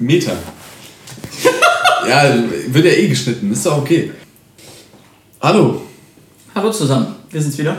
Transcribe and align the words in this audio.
Meter. 0.00 0.32
ja, 2.08 2.34
wird 2.68 2.84
ja 2.84 2.92
eh 2.92 3.08
geschnitten, 3.08 3.52
ist 3.52 3.66
doch 3.66 3.78
okay. 3.78 4.10
Hallo. 5.40 5.82
Hallo 6.54 6.70
zusammen, 6.70 7.14
wir 7.30 7.40
sind's 7.40 7.58
wieder. 7.58 7.76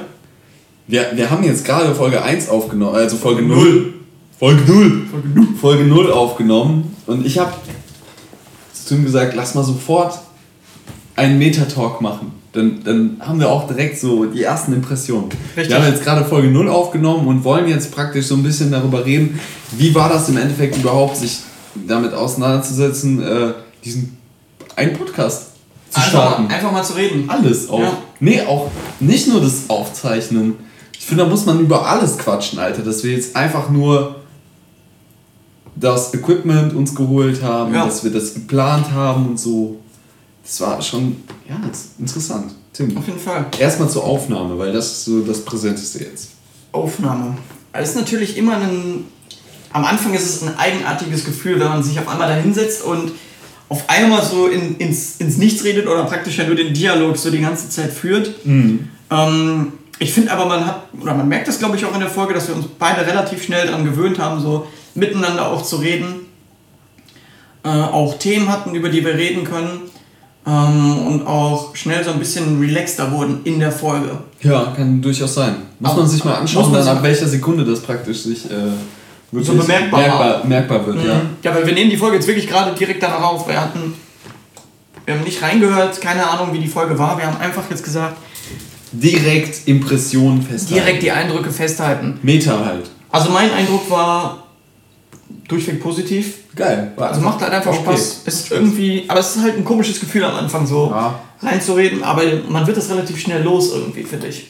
Wir, 0.88 1.12
wir 1.16 1.30
haben 1.30 1.44
jetzt 1.44 1.66
gerade 1.66 1.94
Folge 1.96 2.22
1 2.22 2.50
aufgenommen, 2.50 2.96
also 2.96 3.18
Folge 3.18 3.42
0. 3.42 3.94
Folge 4.38 4.62
0. 4.72 5.02
Folge 5.10 5.28
0. 5.30 5.48
Folge 5.60 5.84
0 5.84 6.12
aufgenommen. 6.12 6.96
Und 7.08 7.26
ich 7.26 7.40
habe 7.40 7.54
zu 8.74 8.96
ihm 8.96 9.04
gesagt, 9.04 9.34
lass 9.36 9.56
mal 9.56 9.64
sofort 9.64 10.20
einen 11.16 11.38
Meta-Talk 11.40 12.02
machen. 12.02 12.34
Dann, 12.54 12.84
dann 12.84 13.18
haben 13.20 13.40
wir 13.40 13.50
auch 13.50 13.68
direkt 13.68 14.00
so 14.00 14.26
die 14.26 14.44
ersten 14.44 14.74
Impressionen. 14.74 15.30
Richtig. 15.56 15.70
Wir 15.70 15.82
haben 15.82 15.92
jetzt 15.92 16.04
gerade 16.04 16.26
Folge 16.26 16.50
0 16.50 16.68
aufgenommen 16.68 17.28
und 17.28 17.44
wollen 17.44 17.68
jetzt 17.68 17.92
praktisch 17.92 18.26
so 18.26 18.36
ein 18.36 18.44
bisschen 18.44 18.72
darüber 18.72 19.06
reden, 19.06 19.40
wie 19.72 19.96
war 19.96 20.10
das 20.10 20.28
im 20.30 20.38
Endeffekt 20.38 20.76
überhaupt, 20.78 21.18
sich 21.18 21.40
damit 21.76 22.14
auseinanderzusetzen, 22.14 23.22
äh, 23.22 23.54
diesen 23.84 24.18
einen 24.76 24.94
Podcast 24.94 25.48
zu 25.90 25.98
einfach 25.98 26.10
starten. 26.10 26.44
Mal, 26.44 26.54
einfach 26.54 26.72
mal 26.72 26.84
zu 26.84 26.94
reden. 26.94 27.30
Alles 27.30 27.70
auch. 27.70 27.80
Ja. 27.80 27.98
Nee, 28.20 28.42
auch 28.42 28.70
nicht 29.00 29.28
nur 29.28 29.42
das 29.42 29.70
Aufzeichnen. 29.70 30.56
Ich 30.98 31.06
finde, 31.06 31.24
da 31.24 31.30
muss 31.30 31.46
man 31.46 31.60
über 31.60 31.88
alles 31.88 32.18
quatschen, 32.18 32.60
Alter. 32.60 32.84
Dass 32.84 33.04
wir 33.04 33.12
jetzt 33.12 33.36
einfach 33.36 33.70
nur 33.70 34.18
das 35.76 36.14
Equipment 36.14 36.74
uns 36.74 36.94
geholt 36.94 37.42
haben, 37.42 37.74
ja. 37.74 37.86
dass 37.86 38.04
wir 38.04 38.12
das 38.12 38.34
geplant 38.34 38.92
haben 38.92 39.30
und 39.30 39.40
so. 39.40 39.80
Das 40.44 40.62
war 40.62 40.82
schon, 40.82 41.18
ja, 41.48 41.60
interessant. 42.00 42.54
Tim. 42.74 42.98
Auf 42.98 43.06
jeden 43.08 43.20
Fall. 43.20 43.48
Erstmal 43.60 43.90
zur 43.90 44.04
Aufnahme, 44.04 44.58
weil 44.58 44.72
das 44.72 44.92
ist 44.92 45.06
so 45.06 45.22
das 45.22 45.44
Präsenteste 45.44 46.00
jetzt. 46.04 46.30
Aufnahme. 46.72 47.38
Das 47.74 47.90
ist 47.90 47.96
natürlich 47.96 48.38
immer 48.38 48.58
ein. 48.58 49.06
Am 49.74 49.86
Anfang 49.86 50.14
ist 50.14 50.26
es 50.26 50.44
ein 50.44 50.58
eigenartiges 50.58 51.26
Gefühl, 51.26 51.60
wenn 51.60 51.70
man 51.70 51.84
sich 51.84 52.00
auf 52.00 52.08
einmal 52.08 52.28
da 52.28 52.36
hinsetzt 52.36 52.84
und 52.84 53.12
auf 53.70 53.90
einmal 53.90 54.22
so 54.24 54.48
in, 54.48 54.76
ins, 54.78 55.18
ins 55.18 55.38
Nichts 55.38 55.64
redet 55.64 55.88
oder 55.88 56.04
praktisch 56.04 56.38
ja 56.38 56.46
nur 56.46 56.56
den 56.56 56.74
Dialog 56.74 57.16
so 57.18 57.32
die 57.32 57.40
ganze 57.40 57.70
Zeit 57.70 57.94
führt. 57.94 58.46
Mhm. 58.46 58.90
Ähm, 59.10 59.74
ich 59.98 60.14
finde 60.14 60.32
aber, 60.32 60.46
man 60.46 60.66
hat, 60.66 60.84
oder 61.00 61.14
man 61.14 61.28
merkt 61.28 61.48
das 61.48 61.60
glaube 61.60 61.78
ich 61.78 61.86
auch 61.86 61.94
in 61.94 62.02
der 62.02 62.10
Folge, 62.10 62.34
dass 62.34 62.48
wir 62.48 62.56
uns 62.56 62.66
beide 62.78 63.06
relativ 63.06 63.44
schnell 63.44 63.68
daran 63.68 63.86
gewöhnt 63.86 64.20
haben, 64.20 64.42
so 64.42 64.68
miteinander 64.94 65.48
auch 65.48 65.62
zu 65.62 65.78
reden. 65.78 66.26
Äh, 67.64 67.70
auch 67.70 68.18
Themen 68.18 68.50
hatten, 68.50 68.76
über 68.76 68.90
die 68.90 69.06
wir 69.06 69.14
reden 69.14 69.44
können. 69.44 69.82
Ähm, 70.46 71.08
und 71.08 71.28
auch 71.28 71.76
schnell 71.76 72.04
so 72.04 72.10
ein 72.10 72.20
bisschen 72.20 72.60
relaxter 72.60 73.12
wurden 73.12 73.42
in 73.44 73.60
der 73.60 73.72
Folge. 73.72 74.18
Ja, 74.42 74.74
kann 74.76 75.02
durchaus 75.02 75.36
sein. 75.36 75.58
Muss 75.80 75.96
man 75.96 76.08
sich 76.08 76.26
mal 76.26 76.36
anschauen, 76.36 76.76
ab 76.76 77.04
welcher 77.04 77.28
Sekunde 77.28 77.64
das 77.64 77.80
praktisch 77.80 78.24
sich 78.24 78.50
äh, 78.50 78.72
wirklich 79.32 79.48
so 79.48 79.62
bemerkbar 79.62 80.00
merkbar, 80.00 80.46
merkbar 80.46 80.88
wird. 80.88 80.98
Mhm. 80.98 81.06
Ja. 81.06 81.22
ja, 81.44 81.56
weil 81.56 81.66
wir 81.66 81.74
nehmen 81.74 81.90
die 81.90 81.98
Folge 81.98 82.18
jetzt 82.18 82.28
wirklich 82.28 82.48
gerade 82.48 82.76
direkt 82.76 83.02
danach 83.02 83.22
auf. 83.22 83.48
Wir 83.48 83.60
hatten 83.60 83.94
wir 85.06 85.16
haben 85.16 85.24
nicht 85.24 85.42
reingehört, 85.42 86.00
keine 86.00 86.30
Ahnung, 86.30 86.54
wie 86.54 86.60
die 86.60 86.68
Folge 86.68 86.98
war. 86.98 87.18
Wir 87.18 87.26
haben 87.26 87.38
einfach 87.38 87.64
jetzt 87.70 87.84
gesagt. 87.84 88.18
Direkt 88.92 89.68
Impressionen 89.68 90.42
festhalten. 90.42 90.74
Direkt 90.74 91.04
die 91.04 91.12
Eindrücke 91.12 91.52
festhalten. 91.52 92.20
Meta 92.22 92.64
halt. 92.64 92.90
Also 93.10 93.30
mein 93.30 93.52
Eindruck 93.52 93.90
war 93.90 94.48
durchweg 95.48 95.82
positiv. 95.82 96.36
Geil. 96.56 96.92
War 96.98 97.10
also 97.10 97.22
macht 97.22 97.42
halt 97.42 97.54
einfach 97.54 97.72
okay. 97.72 97.84
Spaß. 97.84 98.22
Es 98.26 98.34
ist 98.34 98.52
irgendwie, 98.52 99.06
aber 99.08 99.22
es 99.22 99.36
ist 99.36 99.42
halt 99.42 99.58
ein 99.58 99.66
komisches 99.66 100.00
Gefühl 100.00 100.24
am 100.26 100.36
Anfang 100.36 100.68
so 100.68 100.92
ja. 100.92 101.20
reinzureden, 101.42 102.04
aber 102.04 102.24
man 102.50 102.68
wird 102.68 102.78
das 102.78 102.90
relativ 102.90 103.20
schnell 103.20 103.44
los 103.44 103.72
irgendwie, 103.74 104.04
finde 104.04 104.28
ich. 104.28 104.48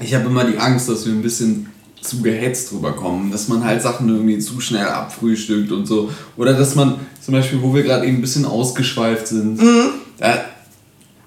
Ich 0.00 0.14
habe 0.14 0.26
immer 0.26 0.44
die 0.44 0.58
Angst, 0.58 0.88
dass 0.88 1.06
wir 1.06 1.12
ein 1.12 1.22
bisschen 1.22 1.70
zu 2.04 2.22
gehetzt 2.22 2.72
rüberkommen, 2.72 3.30
dass 3.30 3.48
man 3.48 3.64
halt 3.64 3.82
Sachen 3.82 4.08
irgendwie 4.08 4.38
zu 4.38 4.60
schnell 4.60 4.86
abfrühstückt 4.86 5.72
und 5.72 5.86
so. 5.86 6.10
Oder 6.36 6.54
dass 6.54 6.74
man 6.74 6.96
zum 7.20 7.32
Beispiel, 7.32 7.60
wo 7.62 7.74
wir 7.74 7.82
gerade 7.82 8.06
eben 8.06 8.18
ein 8.18 8.20
bisschen 8.20 8.44
ausgeschweift 8.44 9.26
sind, 9.26 9.60
mhm. 9.60 9.90
da, 10.18 10.44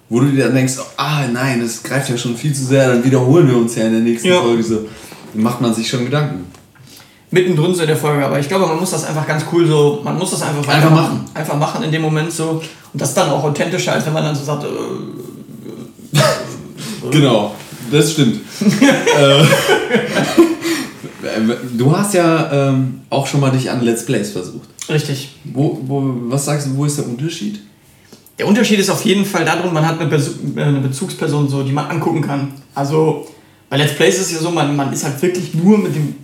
wo 0.09 0.20
du 0.20 0.28
dir 0.28 0.45
dann 0.45 0.55
denkst, 0.55 0.75
ah 0.98 1.28
nein, 1.28 1.61
das 1.61 1.83
greift 1.83 2.09
ja 2.09 2.17
schon 2.17 2.38
viel 2.38 2.53
zu 2.53 2.64
sehr, 2.64 2.88
dann 2.88 3.03
wiederholen 3.03 3.48
wir 3.48 3.58
uns 3.58 3.76
ja 3.76 3.86
in 3.86 3.93
der 3.93 4.02
nächsten 4.02 4.27
ja. 4.27 4.42
Folge 4.42 4.64
so. 4.64 4.86
Dann 5.33 5.43
macht 5.43 5.61
man 5.61 5.73
sich 5.73 5.89
schon 5.89 6.05
Gedanken 6.05 6.45
mittendrin 7.32 7.73
so 7.76 7.82
in 7.82 7.87
der 7.87 7.98
Folge. 7.98 8.26
Aber 8.26 8.39
ich 8.39 8.48
glaube, 8.48 8.67
man 8.67 8.80
muss 8.80 8.92
das 8.92 9.05
einfach 9.05 9.27
ganz 9.27 9.43
cool 9.52 9.67
so, 9.67 10.02
man 10.04 10.17
muss 10.17 10.32
das 10.32 10.42
einfach, 10.42 10.67
einfach 10.67 10.92
machen. 10.92 11.26
Einfach 11.33 11.58
machen 11.58 11.83
in 11.83 11.92
dem 11.92 12.02
Moment 12.02 12.32
so. 12.32 12.61
Und 12.93 13.02
das 13.02 13.14
dann 13.14 13.30
auch 13.30 13.43
authentischer, 13.43 13.93
als 13.93 14.05
wenn 14.05 14.14
man 14.14 14.23
dann 14.23 14.36
so 14.36 14.43
sagt. 14.43 14.64
Äh, 14.64 14.67
genau, 17.11 17.55
das 17.92 18.11
stimmt. 18.11 18.42
Äh, 19.17 19.43
du 21.77 21.95
hast 21.95 22.14
ja 22.14 22.70
ähm, 22.70 23.02
auch 23.10 23.27
schon 23.27 23.39
mal 23.39 23.52
dich 23.52 23.70
an 23.70 23.82
Let's 23.82 24.05
Plays 24.05 24.32
versucht. 24.32 24.70
Richtig. 24.89 25.36
Wo, 25.43 25.80
wo, 25.86 26.04
was 26.30 26.45
sagst 26.45 26.67
du, 26.67 26.77
wo 26.77 26.86
ist 26.86 26.98
der 26.98 27.08
Unterschied? 27.08 27.60
Der 28.38 28.48
Unterschied 28.48 28.80
ist 28.80 28.89
auf 28.89 29.04
jeden 29.04 29.26
Fall 29.26 29.45
darum, 29.45 29.73
man 29.73 29.86
hat 29.86 29.99
eine, 29.99 30.10
eine 30.64 30.80
Bezugsperson, 30.80 31.49
so, 31.49 31.64
die 31.64 31.71
man 31.71 31.87
angucken 31.87 32.21
kann. 32.21 32.54
Also 32.76 33.27
bei 33.70 33.77
Let's 33.77 33.95
Plays 33.95 34.16
ist 34.16 34.27
es 34.27 34.33
ja 34.33 34.39
so, 34.39 34.52
man, 34.52 34.76
man 34.76 34.93
ist 34.93 35.04
halt 35.04 35.21
wirklich 35.21 35.54
nur 35.54 35.77
mit 35.77 35.95
dem 35.95 36.16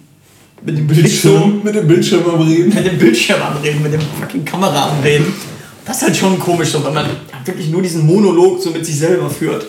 mit 0.65 0.77
dem 0.77 0.87
Bildschirm, 0.87 1.61
mit 1.63 1.75
dem 1.75 1.87
Bildschirm 1.87 2.23
am 2.29 2.41
Reden. 2.41 2.73
Mit 2.73 2.85
dem 2.85 2.97
Bildschirm 2.97 3.41
am 3.41 3.57
Reden, 3.57 3.83
mit 3.83 3.93
dem 3.93 4.01
fucking 4.19 4.45
Kamera 4.45 4.91
am 4.91 5.01
Reden. 5.01 5.33
Das 5.85 5.97
ist 5.97 6.03
halt 6.03 6.15
schon 6.15 6.39
komisch, 6.39 6.69
so, 6.69 6.83
wenn 6.85 6.93
man 6.93 7.05
wirklich 7.43 7.69
nur 7.69 7.81
diesen 7.81 8.05
Monolog 8.05 8.61
so 8.61 8.69
mit 8.69 8.85
sich 8.85 8.97
selber 8.97 9.29
führt. 9.29 9.65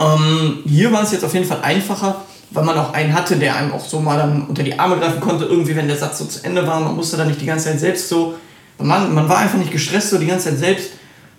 Ähm, 0.00 0.58
hier 0.66 0.90
war 0.90 1.02
es 1.02 1.12
jetzt 1.12 1.24
auf 1.24 1.34
jeden 1.34 1.46
Fall 1.46 1.60
einfacher, 1.62 2.24
weil 2.52 2.64
man 2.64 2.76
auch 2.78 2.92
einen 2.92 3.14
hatte, 3.14 3.36
der 3.36 3.56
einem 3.56 3.72
auch 3.72 3.84
so 3.84 4.00
mal 4.00 4.18
dann 4.18 4.46
unter 4.46 4.62
die 4.62 4.78
Arme 4.78 4.96
greifen 4.96 5.20
konnte, 5.20 5.44
irgendwie, 5.44 5.74
wenn 5.74 5.88
der 5.88 5.96
Satz 5.96 6.18
so 6.18 6.24
zu 6.24 6.44
Ende 6.44 6.66
war. 6.66 6.80
Man 6.80 6.94
musste 6.94 7.16
dann 7.16 7.28
nicht 7.28 7.40
die 7.40 7.46
ganze 7.46 7.66
Zeit 7.66 7.80
selbst 7.80 8.08
so. 8.08 8.34
Man, 8.78 9.14
man 9.14 9.28
war 9.28 9.38
einfach 9.38 9.58
nicht 9.58 9.70
gestresst, 9.70 10.10
so 10.10 10.18
die 10.18 10.26
ganze 10.26 10.50
Zeit 10.50 10.58
selbst 10.58 10.90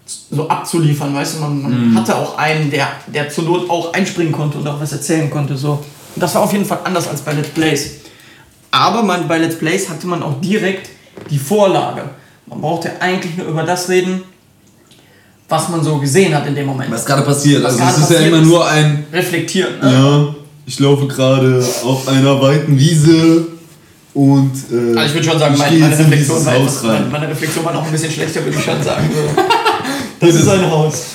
so 0.05 0.47
abzuliefern, 0.47 1.13
weißt 1.15 1.35
du? 1.35 1.41
Man, 1.41 1.61
man 1.61 1.91
mhm. 1.91 1.97
hatte 1.97 2.15
auch 2.15 2.37
einen, 2.37 2.69
der, 2.69 2.87
der 3.07 3.29
zur 3.29 3.45
Not 3.45 3.69
auch 3.69 3.93
einspringen 3.93 4.33
konnte 4.33 4.57
und 4.57 4.67
auch 4.67 4.79
was 4.79 4.91
erzählen 4.91 5.29
konnte. 5.29 5.55
So. 5.55 5.71
Und 6.15 6.21
das 6.21 6.35
war 6.35 6.41
auf 6.41 6.51
jeden 6.51 6.65
Fall 6.65 6.79
anders 6.83 7.07
als 7.07 7.21
bei 7.21 7.33
Let's 7.33 7.49
Plays. 7.49 7.91
Aber 8.71 9.03
man, 9.03 9.27
bei 9.27 9.37
Let's 9.37 9.57
Plays 9.57 9.89
hatte 9.89 10.07
man 10.07 10.23
auch 10.23 10.39
direkt 10.41 10.89
die 11.29 11.37
Vorlage. 11.37 12.09
Man 12.47 12.59
brauchte 12.59 12.91
eigentlich 12.99 13.37
nur 13.37 13.47
über 13.47 13.63
das 13.63 13.87
reden, 13.87 14.23
was 15.47 15.69
man 15.69 15.83
so 15.83 15.97
gesehen 15.99 16.35
hat 16.35 16.47
in 16.47 16.55
dem 16.55 16.65
Moment. 16.65 16.91
Was 16.91 17.05
gerade 17.05 17.21
passiert. 17.21 17.63
Was 17.63 17.79
also 17.79 18.01
es 18.03 18.09
ist 18.09 18.19
ja 18.19 18.25
immer 18.25 18.41
nur 18.41 18.67
ein... 18.67 19.05
Reflektieren. 19.11 19.79
Ne? 19.79 19.91
Ja, 19.91 20.35
ich 20.65 20.79
laufe 20.79 21.07
gerade 21.07 21.63
auf 21.83 22.07
einer 22.07 22.41
weiten 22.41 22.77
Wiese 22.77 23.47
und... 24.13 24.51
Äh, 24.71 24.97
also 24.97 25.07
ich 25.07 25.13
würde 25.13 25.23
schon 25.29 25.39
sagen, 25.39 25.57
meine, 25.57 25.77
meine, 25.79 25.99
Reflexion 25.99 26.45
war 26.45 26.55
etwas, 26.55 26.83
meine, 26.83 27.05
meine, 27.07 27.27
Reflexion 27.29 27.65
war 27.65 27.73
noch 27.73 27.85
ein 27.85 27.91
bisschen 27.91 28.11
schlechter, 28.11 28.43
würde 28.43 28.57
ich 28.57 28.63
schon 28.63 28.81
sagen. 28.83 29.09
das 30.19 30.35
ist 30.35 30.47
ein 30.47 30.69
Haus. 30.69 31.05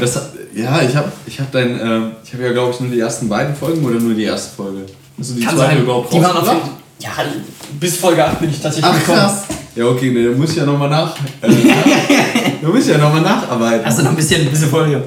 das, 0.00 0.22
ja, 0.54 0.82
ich 0.82 0.96
habe 0.96 1.12
ich 1.26 1.40
hab 1.40 1.52
dein... 1.52 1.78
Äh, 1.78 2.00
ich 2.24 2.32
habe 2.32 2.44
ja, 2.44 2.52
glaube 2.52 2.72
ich, 2.72 2.80
nur 2.80 2.90
die 2.90 3.00
ersten 3.00 3.28
beiden 3.28 3.54
Folgen 3.54 3.84
oder 3.84 4.00
nur 4.00 4.14
die 4.14 4.24
erste 4.24 4.56
Folge? 4.56 4.86
Also 5.18 5.34
die 5.34 5.42
Kann 5.42 5.56
zweite 5.56 5.74
sein. 5.74 5.82
überhaupt 5.82 6.12
die 6.12 6.22
waren 6.22 6.36
auf 6.36 6.48
jeden 6.48 6.82
ja, 7.02 7.10
bis 7.80 7.96
Folge 7.96 8.24
8 8.24 8.40
bin 8.40 8.50
ich 8.50 8.60
tatsächlich 8.60 8.92
Ach, 8.92 8.98
gekommen. 8.98 9.18
krass. 9.18 9.42
Ja, 9.74 9.86
okay, 9.86 10.10
ne, 10.10 10.30
da 10.30 10.36
muss 10.36 10.50
ich 10.50 10.56
ja 10.56 10.64
nochmal 10.64 10.88
nach. 10.88 11.16
Äh, 11.40 11.48
da 12.62 12.68
muss 12.68 12.84
ich 12.84 12.88
ja 12.88 12.98
nochmal 12.98 13.22
nacharbeiten. 13.22 13.84
Hast 13.84 13.98
du 13.98 14.02
noch 14.04 14.10
ein 14.10 14.16
bisschen, 14.16 14.42
ein 14.42 14.50
bisschen 14.50 14.68
Folge? 14.68 15.02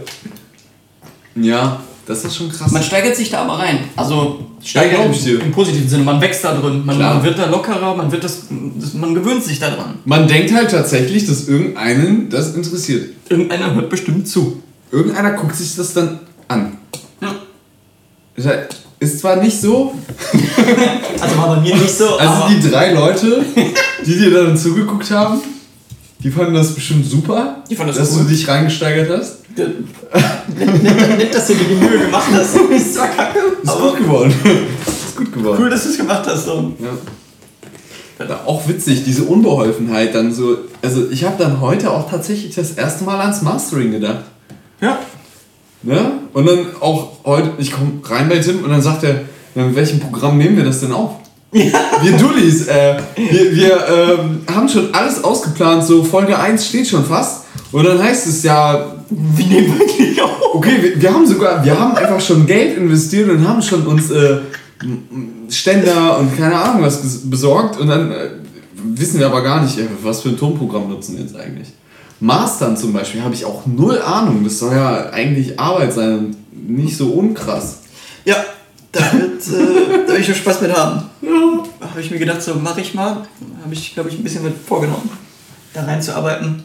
Ja, 1.35 1.79
das 2.05 2.23
ist 2.23 2.35
schon 2.35 2.51
krass. 2.51 2.71
Man 2.71 2.83
steigert 2.83 3.15
sich 3.15 3.31
da 3.31 3.43
aber 3.43 3.59
rein. 3.59 3.79
Also 3.95 4.45
steigert 4.63 4.99
im, 5.05 5.41
im 5.41 5.51
positiven 5.51 5.89
Sinne. 5.89 6.03
Man 6.03 6.21
wächst 6.21 6.43
da 6.43 6.55
drin. 6.55 6.85
Man, 6.85 6.97
man, 6.97 7.23
wird 7.23 7.37
da 7.37 7.45
lockerer, 7.45 7.95
man, 7.95 8.11
wird 8.11 8.23
das, 8.23 8.43
das, 8.79 8.93
man 8.93 9.15
gewöhnt 9.15 9.43
sich 9.43 9.59
da 9.59 9.71
dran. 9.71 9.95
Man 10.05 10.27
denkt 10.27 10.53
halt 10.53 10.69
tatsächlich, 10.69 11.25
dass 11.25 11.47
irgendeinen 11.47 12.29
das 12.29 12.55
interessiert. 12.55 13.09
Irgendeiner 13.29 13.73
hört 13.73 13.89
bestimmt 13.89 14.27
zu. 14.27 14.61
Irgendeiner 14.91 15.31
guckt 15.31 15.55
sich 15.55 15.75
das 15.75 15.93
dann 15.93 16.19
an. 16.47 16.77
Ja. 17.21 18.53
Ist 18.99 19.19
zwar 19.19 19.37
nicht 19.37 19.59
so. 19.59 19.93
also 21.19 21.37
war 21.37 21.55
bei 21.55 21.61
mir 21.61 21.75
nicht 21.75 21.97
so. 21.97 22.17
Also 22.17 22.47
die 22.49 22.69
drei 22.69 22.93
Leute, 22.93 23.43
die 24.05 24.17
dir 24.17 24.31
dann 24.31 24.57
zugeguckt 24.57 25.09
haben, 25.11 25.41
die 26.19 26.31
fanden 26.31 26.53
das 26.53 26.73
bestimmt 26.73 27.05
super, 27.05 27.63
die 27.69 27.75
fanden 27.75 27.93
das 27.95 28.09
dass 28.09 28.17
gut. 28.17 28.27
du 28.27 28.29
dich 28.33 28.47
reingesteigert 28.47 29.09
hast. 29.09 29.44
Nicht, 29.57 31.33
dass 31.33 31.47
du 31.47 31.53
dir 31.53 31.63
die 31.65 31.75
Mühe 31.75 31.99
gemacht 31.99 32.27
hast. 32.33 32.55
Ist 32.71 32.95
zwar 32.95 33.07
kacke. 33.07 33.39
Ist 33.63 33.79
gut 33.79 33.97
geworden. 33.97 34.33
Ist 34.85 35.15
gut 35.15 35.33
geworden. 35.33 35.57
Cool, 35.61 35.69
dass 35.69 35.83
du 35.83 35.89
es 35.89 35.97
gemacht 35.97 36.23
hast. 36.27 36.45
So. 36.45 36.73
Ja. 36.79 38.39
Auch 38.45 38.67
witzig, 38.67 39.03
diese 39.03 39.23
Unbeholfenheit 39.23 40.15
dann 40.15 40.33
so. 40.33 40.57
Also 40.81 41.09
ich 41.09 41.23
habe 41.23 41.35
dann 41.37 41.61
heute 41.61 41.91
auch 41.91 42.09
tatsächlich 42.09 42.55
das 42.55 42.71
erste 42.71 43.03
Mal 43.03 43.19
ans 43.19 43.41
Mastering 43.41 43.91
gedacht. 43.91 44.23
Ja. 44.81 44.99
Ne? 45.83 46.11
Und 46.33 46.45
dann 46.47 46.65
auch 46.79 47.11
heute, 47.25 47.53
ich 47.57 47.71
komme 47.71 47.93
rein 48.03 48.29
bei 48.29 48.39
Tim 48.39 48.63
und 48.63 48.69
dann 48.69 48.81
sagt 48.81 49.03
er, 49.03 49.21
ja, 49.55 49.63
mit 49.63 49.75
welchem 49.75 49.99
Programm 49.99 50.37
nehmen 50.37 50.57
wir 50.57 50.63
das 50.63 50.79
denn 50.81 50.91
auf? 50.91 51.11
Ja. 51.51 51.79
Wir 52.01 52.17
Dullis, 52.17 52.67
äh, 52.67 52.97
wir, 53.15 53.55
wir 53.55 53.87
ähm, 53.87 54.41
haben 54.53 54.67
schon 54.67 54.93
alles 54.93 55.23
ausgeplant, 55.23 55.85
so 55.85 56.03
Folge 56.03 56.37
1 56.37 56.65
steht 56.65 56.87
schon 56.87 57.05
fast. 57.05 57.45
Und 57.71 57.85
dann 57.85 58.01
heißt 58.01 58.27
es 58.27 58.43
ja. 58.43 58.94
Wir 59.09 59.45
nehmen 59.45 59.79
wirklich 59.79 60.21
auf. 60.21 60.31
Okay, 60.53 60.77
wir, 60.81 61.01
wir 61.01 61.13
haben 61.13 61.27
sogar, 61.27 61.63
wir 61.63 61.79
haben 61.79 61.95
einfach 61.95 62.19
schon 62.19 62.45
Geld 62.45 62.77
investiert 62.77 63.29
und 63.29 63.47
haben 63.47 63.61
schon 63.61 63.85
uns 63.85 64.09
äh, 64.09 64.39
Ständer 65.49 66.17
und 66.17 66.35
keine 66.35 66.55
Ahnung 66.55 66.83
was 66.83 67.29
besorgt 67.29 67.79
und 67.79 67.87
dann. 67.87 68.11
Äh, 68.11 68.29
wissen 68.93 69.19
wir 69.19 69.27
aber 69.27 69.41
gar 69.41 69.61
nicht, 69.63 69.77
äh, 69.77 69.87
was 70.03 70.21
für 70.21 70.29
ein 70.29 70.37
Tonprogramm 70.37 70.89
nutzen 70.89 71.17
wir 71.17 71.23
jetzt 71.23 71.35
eigentlich. 71.35 71.69
Mastern 72.19 72.77
zum 72.77 72.93
Beispiel 72.93 73.21
habe 73.21 73.33
ich 73.33 73.45
auch 73.45 73.65
null 73.65 74.01
Ahnung. 74.01 74.43
Das 74.43 74.59
soll 74.59 74.73
ja 74.73 75.09
eigentlich 75.09 75.59
Arbeit 75.59 75.93
sein 75.93 76.17
und 76.17 76.69
nicht 76.69 76.95
so 76.95 77.09
unkrass. 77.09 77.81
Ja, 78.23 78.37
da 78.91 79.01
wird, 79.13 79.47
äh, 79.47 80.05
da 80.07 80.13
will 80.13 80.21
ich 80.21 80.25
schon 80.25 80.35
Spaß 80.35 80.61
mit 80.61 80.73
haben. 80.73 81.03
Ja. 81.21 81.87
Habe 81.89 82.01
ich 82.01 82.11
mir 82.11 82.19
gedacht, 82.19 82.41
so 82.41 82.55
mache 82.55 82.81
ich 82.81 82.93
mal. 82.93 83.27
Habe 83.63 83.73
ich, 83.73 83.93
glaube 83.93 84.09
ich, 84.09 84.17
ein 84.17 84.23
bisschen 84.23 84.43
mit 84.43 84.53
vorgenommen, 84.65 85.09
da 85.73 85.83
reinzuarbeiten. 85.83 86.63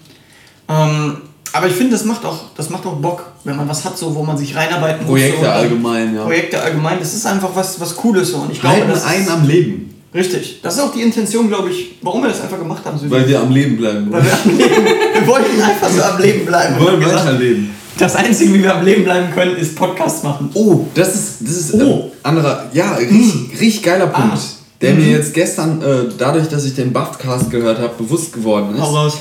Ähm, 0.69 1.17
aber 1.53 1.67
ich 1.67 1.73
finde, 1.73 1.93
das 1.93 2.05
macht 2.05 2.25
auch, 2.25 2.39
das 2.57 2.71
macht 2.71 2.87
auch 2.87 2.95
Bock, 2.97 3.25
wenn 3.45 3.57
man 3.57 3.69
was 3.69 3.85
hat, 3.85 3.99
so 3.99 4.15
wo 4.15 4.23
man 4.23 4.37
sich 4.37 4.55
reinarbeiten 4.55 5.07
muss. 5.07 5.19
Projekte 5.19 5.51
allgemein, 5.51 6.15
ja. 6.15 6.23
Projekte 6.25 6.61
allgemein, 6.61 6.99
das 6.99 7.15
ist 7.15 7.27
einfach 7.27 7.51
was, 7.55 7.81
was 7.81 7.97
Cooles 7.97 8.31
so. 8.31 8.39
Und 8.39 8.53
ich 8.53 8.61
glaube, 8.61 8.77
Halten 8.77 8.91
das 8.91 9.05
einen 9.05 9.29
am 9.29 9.47
Leben. 9.47 9.95
Richtig. 10.13 10.61
Das 10.63 10.75
ist 10.75 10.81
auch 10.81 10.93
die 10.93 11.03
Intention, 11.03 11.49
glaube 11.49 11.71
ich, 11.71 11.97
warum 12.03 12.23
wir 12.23 12.31
das 12.31 12.41
einfach 12.41 12.59
gemacht 12.59 12.85
haben. 12.85 12.99
So 12.99 13.09
Weil 13.11 13.29
wir 13.29 13.41
am 13.41 13.51
Leben 13.51 13.77
bleiben 13.77 14.11
wollen. 14.11 14.25
Weil 14.25 14.25
wir 14.25 14.33
am 14.33 14.59
Leben, 14.59 14.87
wir 15.15 15.27
wollten 15.27 15.63
einfach 15.63 15.89
so 15.89 16.03
am 16.03 16.21
Leben 16.21 16.47
bleiben. 16.47 16.77
Wir 16.79 16.87
wollen 16.87 17.05
weiter 17.05 17.33
leben. 17.33 17.75
Das 17.97 18.17
Einzige, 18.17 18.55
wie 18.55 18.63
wir 18.63 18.75
am 18.75 18.85
Leben 18.85 19.05
bleiben 19.05 19.33
können, 19.33 19.57
ist 19.57 19.77
Podcast 19.77 20.25
machen. 20.25 20.51
Oh, 20.55 20.87
das 20.95 21.15
ist, 21.15 21.37
das 21.43 21.51
ist 21.51 21.75
oh. 21.75 21.81
Äh, 21.81 22.11
anderer, 22.23 22.71
ja, 22.73 22.95
richtig, 22.95 23.61
richtig 23.61 23.83
geiler 23.83 24.07
Punkt. 24.07 24.35
Ah. 24.35 24.41
Der 24.81 24.95
mhm. 24.95 25.01
mir 25.01 25.11
jetzt 25.19 25.35
gestern, 25.35 25.83
äh, 25.83 26.11
dadurch, 26.17 26.49
dass 26.49 26.65
ich 26.65 26.75
den 26.75 26.93
Buffcast 26.93 27.51
gehört 27.51 27.79
habe, 27.79 27.93
bewusst 27.99 28.33
geworden 28.33 28.75
ist. 28.75 28.81
Hau 28.81 28.95
raus. 28.95 29.19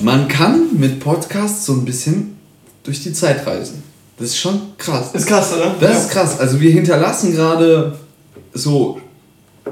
Man 0.00 0.28
kann 0.28 0.78
mit 0.78 1.00
Podcasts 1.00 1.66
so 1.66 1.74
ein 1.74 1.84
bisschen 1.84 2.36
durch 2.84 3.02
die 3.02 3.12
Zeit 3.12 3.46
reisen. 3.46 3.82
Das 4.18 4.28
ist 4.28 4.38
schon 4.38 4.60
krass. 4.76 5.14
Ist 5.14 5.26
krass, 5.26 5.54
oder? 5.54 5.74
Das 5.80 5.90
ja. 5.90 5.98
ist 5.98 6.10
krass. 6.10 6.40
Also 6.40 6.60
wir 6.60 6.70
hinterlassen 6.70 7.32
gerade 7.32 7.98
so 8.52 9.00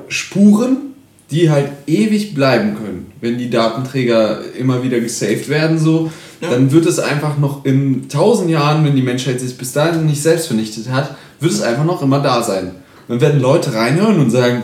Spuren, 0.08 0.94
die 1.30 1.50
halt 1.50 1.70
ewig 1.86 2.34
bleiben 2.34 2.74
können. 2.76 3.12
Wenn 3.20 3.36
die 3.36 3.50
Datenträger 3.50 4.40
immer 4.54 4.82
wieder 4.82 5.00
gesaved 5.00 5.48
werden, 5.48 5.78
so, 5.78 6.10
ja. 6.40 6.50
dann 6.50 6.72
wird 6.72 6.86
es 6.86 6.98
einfach 6.98 7.38
noch 7.38 7.64
in 7.64 8.08
tausend 8.08 8.48
Jahren, 8.50 8.84
wenn 8.84 8.96
die 8.96 9.02
Menschheit 9.02 9.40
sich 9.40 9.58
bis 9.58 9.72
dahin 9.72 10.06
nicht 10.06 10.22
selbst 10.22 10.46
vernichtet 10.46 10.88
hat, 10.90 11.16
wird 11.40 11.52
es 11.52 11.60
einfach 11.60 11.84
noch 11.84 12.00
immer 12.00 12.20
da 12.20 12.42
sein. 12.42 12.72
Dann 13.08 13.20
werden 13.20 13.40
Leute 13.40 13.74
reinhören 13.74 14.18
und 14.18 14.30
sagen, 14.30 14.62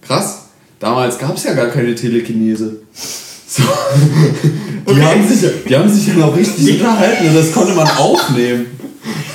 krass, 0.00 0.46
damals 0.78 1.18
gab 1.18 1.36
es 1.36 1.44
ja 1.44 1.54
gar 1.54 1.68
keine 1.68 1.94
Telekinese. 1.94 2.80
So. 3.52 3.62
Die, 4.88 4.90
okay. 4.90 5.02
haben 5.02 5.28
sich, 5.28 5.50
die 5.68 5.76
haben 5.76 5.88
sich 5.88 6.06
ja 6.06 6.14
noch 6.14 6.34
richtig 6.34 6.80
unterhalten 6.80 7.28
und 7.28 7.36
das 7.36 7.52
konnte 7.52 7.74
man 7.74 7.86
aufnehmen. 7.86 8.64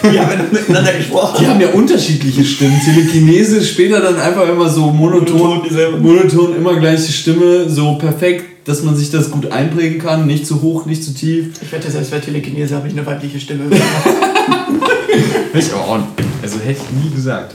Die 0.01 0.19
haben 0.19 0.31
ja 0.31 0.43
miteinander 0.51 0.93
gesprochen. 0.93 1.37
Die 1.39 1.47
haben 1.47 1.61
ja 1.61 1.67
unterschiedliche 1.69 2.43
Stimmen. 2.43 2.81
Telekinese 2.83 3.63
später 3.63 4.01
dann 4.01 4.19
einfach 4.19 4.49
immer 4.49 4.69
so 4.69 4.89
monoton, 4.89 5.37
monoton, 5.37 6.01
monoton 6.01 6.55
immer 6.55 6.79
gleiche 6.79 7.11
Stimme, 7.11 7.69
so 7.69 7.93
perfekt, 7.93 8.67
dass 8.67 8.81
man 8.81 8.95
sich 8.95 9.11
das 9.11 9.29
gut 9.29 9.51
einprägen 9.51 9.99
kann. 9.99 10.25
Nicht 10.25 10.47
zu 10.47 10.63
hoch, 10.63 10.87
nicht 10.87 11.03
zu 11.03 11.13
tief. 11.13 11.49
Ich 11.61 11.71
wette, 11.71 11.91
selbst 11.91 12.09
bei 12.09 12.17
Telekinese 12.17 12.75
habe 12.75 12.87
ich 12.87 12.93
eine 12.93 13.05
weibliche 13.05 13.39
Stimme. 13.39 13.65
ich 15.53 15.73
auch. 15.73 15.99
Also 16.41 16.57
hätte 16.65 16.81
ich 16.81 17.03
nie 17.03 17.15
gesagt. 17.15 17.53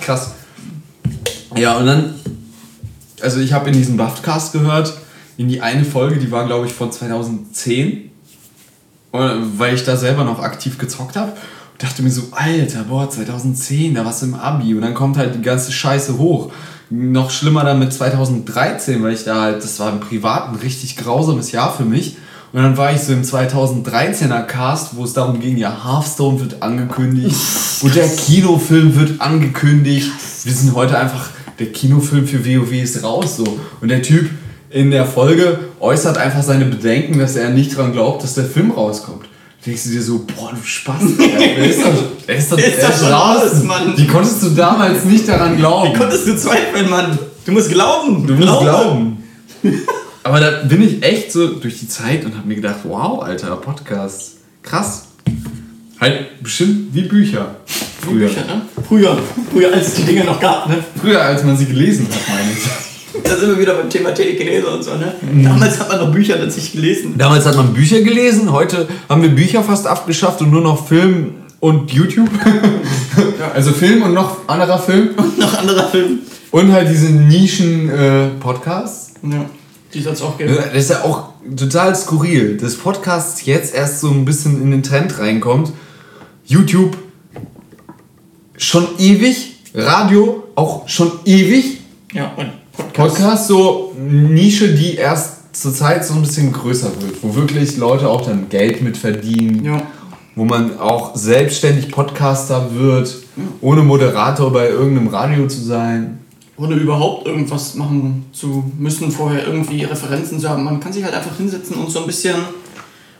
Krass. 0.00 0.30
Ja, 1.56 1.76
und 1.78 1.86
dann, 1.86 2.14
also 3.20 3.40
ich 3.40 3.52
habe 3.52 3.70
in 3.70 3.76
diesem 3.76 3.96
Buffcast 3.96 4.52
gehört, 4.52 4.94
in 5.36 5.48
die 5.48 5.60
eine 5.60 5.84
Folge, 5.84 6.16
die 6.16 6.30
war 6.30 6.46
glaube 6.46 6.66
ich 6.66 6.72
von 6.72 6.92
2010, 6.92 8.10
weil 9.12 9.74
ich 9.74 9.84
da 9.84 9.96
selber 9.96 10.24
noch 10.24 10.40
aktiv 10.40 10.78
gezockt 10.78 11.16
habe 11.16 11.32
dachte 11.78 12.02
mir 12.02 12.10
so, 12.10 12.22
Alter, 12.30 12.84
boah, 12.84 13.10
2010, 13.10 13.94
da 13.94 14.04
warst 14.04 14.22
du 14.22 14.26
im 14.26 14.34
Abi 14.34 14.74
und 14.74 14.82
dann 14.82 14.94
kommt 14.94 15.16
halt 15.16 15.34
die 15.34 15.42
ganze 15.42 15.72
Scheiße 15.72 16.18
hoch. 16.18 16.52
Noch 16.90 17.30
schlimmer 17.30 17.64
dann 17.64 17.78
mit 17.78 17.92
2013, 17.92 19.02
weil 19.02 19.14
ich 19.14 19.24
da 19.24 19.40
halt, 19.40 19.64
das 19.64 19.78
war 19.80 19.90
im 19.90 20.00
Privaten 20.00 20.54
ein 20.54 20.60
richtig 20.60 20.96
grausames 20.96 21.50
Jahr 21.52 21.74
für 21.74 21.84
mich. 21.84 22.16
Und 22.52 22.62
dann 22.62 22.76
war 22.76 22.92
ich 22.92 23.00
so 23.00 23.12
im 23.12 23.22
2013er 23.22 24.42
Cast, 24.42 24.96
wo 24.96 25.02
es 25.02 25.12
darum 25.12 25.40
ging, 25.40 25.56
ja, 25.56 25.84
Hearthstone 25.84 26.38
wird 26.38 26.62
angekündigt 26.62 27.36
und 27.82 27.94
der 27.96 28.08
Kinofilm 28.08 28.94
wird 28.94 29.20
angekündigt. 29.20 30.10
Wir 30.44 30.52
sind 30.52 30.74
heute 30.74 30.96
einfach, 30.96 31.30
der 31.58 31.72
Kinofilm 31.72 32.28
für 32.28 32.44
WoW 32.44 32.72
ist 32.72 33.02
raus 33.02 33.38
so. 33.38 33.58
Und 33.80 33.88
der 33.88 34.02
Typ 34.02 34.30
in 34.74 34.90
der 34.90 35.06
Folge 35.06 35.60
äußert 35.80 36.18
einfach 36.18 36.42
seine 36.42 36.66
Bedenken, 36.66 37.18
dass 37.18 37.36
er 37.36 37.48
nicht 37.50 37.78
daran 37.78 37.92
glaubt, 37.92 38.22
dass 38.22 38.34
der 38.34 38.44
Film 38.44 38.72
rauskommt 38.72 39.26
denkst 39.66 39.84
du 39.84 39.90
dir 39.90 40.02
so, 40.02 40.26
boah, 40.36 40.50
du 40.50 40.62
Spaß, 40.62 41.02
wer 41.16 41.58
ist 41.58 41.80
doch, 41.80 41.92
wer 42.26 42.36
ist 42.36 42.52
doch, 42.52 42.58
ist 42.58 42.82
doch 42.82 42.98
schon 42.98 43.12
raus, 43.12 43.62
Mann. 43.62 43.94
Wie 43.96 44.06
konntest 44.06 44.42
du 44.42 44.50
damals 44.50 45.04
nicht 45.04 45.26
daran 45.26 45.56
glauben? 45.56 45.94
Wie 45.94 45.98
konntest 45.98 46.26
du 46.26 46.36
zweifeln, 46.36 46.90
Mann? 46.90 47.18
Du 47.44 47.52
musst 47.52 47.70
glauben. 47.70 48.26
Du 48.26 48.34
musst 48.34 48.60
glauben. 48.60 49.24
Aber 50.22 50.40
da 50.40 50.62
bin 50.64 50.82
ich 50.82 51.02
echt 51.02 51.32
so 51.32 51.48
durch 51.54 51.80
die 51.80 51.88
Zeit 51.88 52.24
und 52.24 52.36
hab 52.36 52.46
mir 52.46 52.56
gedacht, 52.56 52.80
wow, 52.84 53.22
Alter, 53.22 53.56
Podcast. 53.56 54.38
Krass. 54.62 55.08
Halt 56.00 56.42
bestimmt 56.42 56.94
wie 56.94 57.02
Bücher. 57.02 57.56
Früher. 58.00 58.28
Bücher, 58.28 58.44
ne? 58.46 58.62
Früher. 58.86 59.18
Früher, 59.50 59.72
als 59.72 59.88
es 59.88 59.94
die 59.94 60.02
Dinge 60.02 60.24
noch 60.24 60.40
gab, 60.40 60.68
ne? 60.68 60.82
Früher, 61.00 61.20
als 61.20 61.42
man 61.44 61.56
sie 61.56 61.66
gelesen 61.66 62.06
hat, 62.10 62.34
meine 62.34 62.52
ich. 62.52 62.83
Da 63.22 63.36
sind 63.36 63.50
wir 63.50 63.60
wieder 63.60 63.74
beim 63.74 63.88
Thema 63.88 64.12
Telekinese 64.12 64.66
und 64.66 64.82
so, 64.82 64.96
ne? 64.96 65.14
Mhm. 65.22 65.44
Damals 65.44 65.78
hat 65.78 65.88
man 65.88 66.00
noch 66.00 66.10
Bücher 66.10 66.36
tatsächlich 66.36 66.72
gelesen. 66.72 67.14
Damals 67.16 67.46
hat 67.46 67.54
man 67.56 67.72
Bücher 67.72 68.00
gelesen, 68.00 68.50
heute 68.50 68.88
haben 69.08 69.22
wir 69.22 69.28
Bücher 69.28 69.62
fast 69.62 69.86
abgeschafft 69.86 70.40
und 70.40 70.50
nur 70.50 70.62
noch 70.62 70.88
Film 70.88 71.34
und 71.60 71.92
YouTube. 71.92 72.28
ja. 73.38 73.52
Also 73.54 73.70
Film 73.72 74.02
und 74.02 74.14
noch 74.14 74.48
anderer 74.48 74.78
Film. 74.78 75.10
Und 75.16 75.38
noch 75.44 75.56
anderer 75.56 75.86
Film. 75.88 76.18
Und 76.50 76.72
halt 76.72 76.90
diese 76.90 77.10
Nischen-Podcasts. 77.10 79.12
Äh, 79.22 79.34
ja, 79.34 79.44
die 79.92 80.00
soll 80.02 80.14
es 80.14 80.22
auch 80.22 80.36
geben. 80.36 80.56
Das 80.56 80.74
ist 80.74 80.90
ja 80.90 81.04
auch 81.04 81.28
total 81.56 81.94
skurril, 81.94 82.56
dass 82.56 82.74
Podcasts 82.74 83.46
jetzt 83.46 83.72
erst 83.74 84.00
so 84.00 84.10
ein 84.10 84.24
bisschen 84.24 84.60
in 84.60 84.72
den 84.72 84.82
Trend 84.82 85.16
reinkommt. 85.18 85.72
YouTube 86.44 86.96
schon 88.56 88.86
ewig, 88.98 89.56
Radio 89.74 90.44
auch 90.54 90.88
schon 90.88 91.10
ewig. 91.24 91.80
Ja, 92.12 92.32
und 92.36 92.50
Podcast. 92.76 93.16
Podcast 93.16 93.48
so 93.48 93.94
Nische, 93.98 94.74
die 94.74 94.94
erst 94.96 95.56
zur 95.56 95.72
Zeit 95.72 96.04
so 96.04 96.14
ein 96.14 96.22
bisschen 96.22 96.52
größer 96.52 96.90
wird, 97.00 97.22
wo 97.22 97.34
wirklich 97.34 97.76
Leute 97.76 98.08
auch 98.08 98.22
dann 98.22 98.48
Geld 98.48 98.82
mit 98.82 98.96
verdienen. 98.96 99.64
Ja. 99.64 99.82
Wo 100.36 100.44
man 100.44 100.80
auch 100.80 101.14
selbstständig 101.14 101.92
Podcaster 101.92 102.74
wird, 102.74 103.08
ja. 103.36 103.44
ohne 103.60 103.82
Moderator 103.82 104.52
bei 104.52 104.68
irgendeinem 104.68 105.06
Radio 105.06 105.46
zu 105.46 105.60
sein. 105.60 106.18
Ohne 106.56 106.74
überhaupt 106.74 107.26
irgendwas 107.26 107.76
machen 107.76 108.26
zu 108.32 108.64
müssen, 108.76 109.12
vorher 109.12 109.46
irgendwie 109.46 109.84
Referenzen 109.84 110.40
zu 110.40 110.48
haben. 110.48 110.64
Man 110.64 110.80
kann 110.80 110.92
sich 110.92 111.04
halt 111.04 111.14
einfach 111.14 111.36
hinsetzen 111.36 111.76
und 111.76 111.88
so 111.88 112.00
ein 112.00 112.06
bisschen 112.06 112.34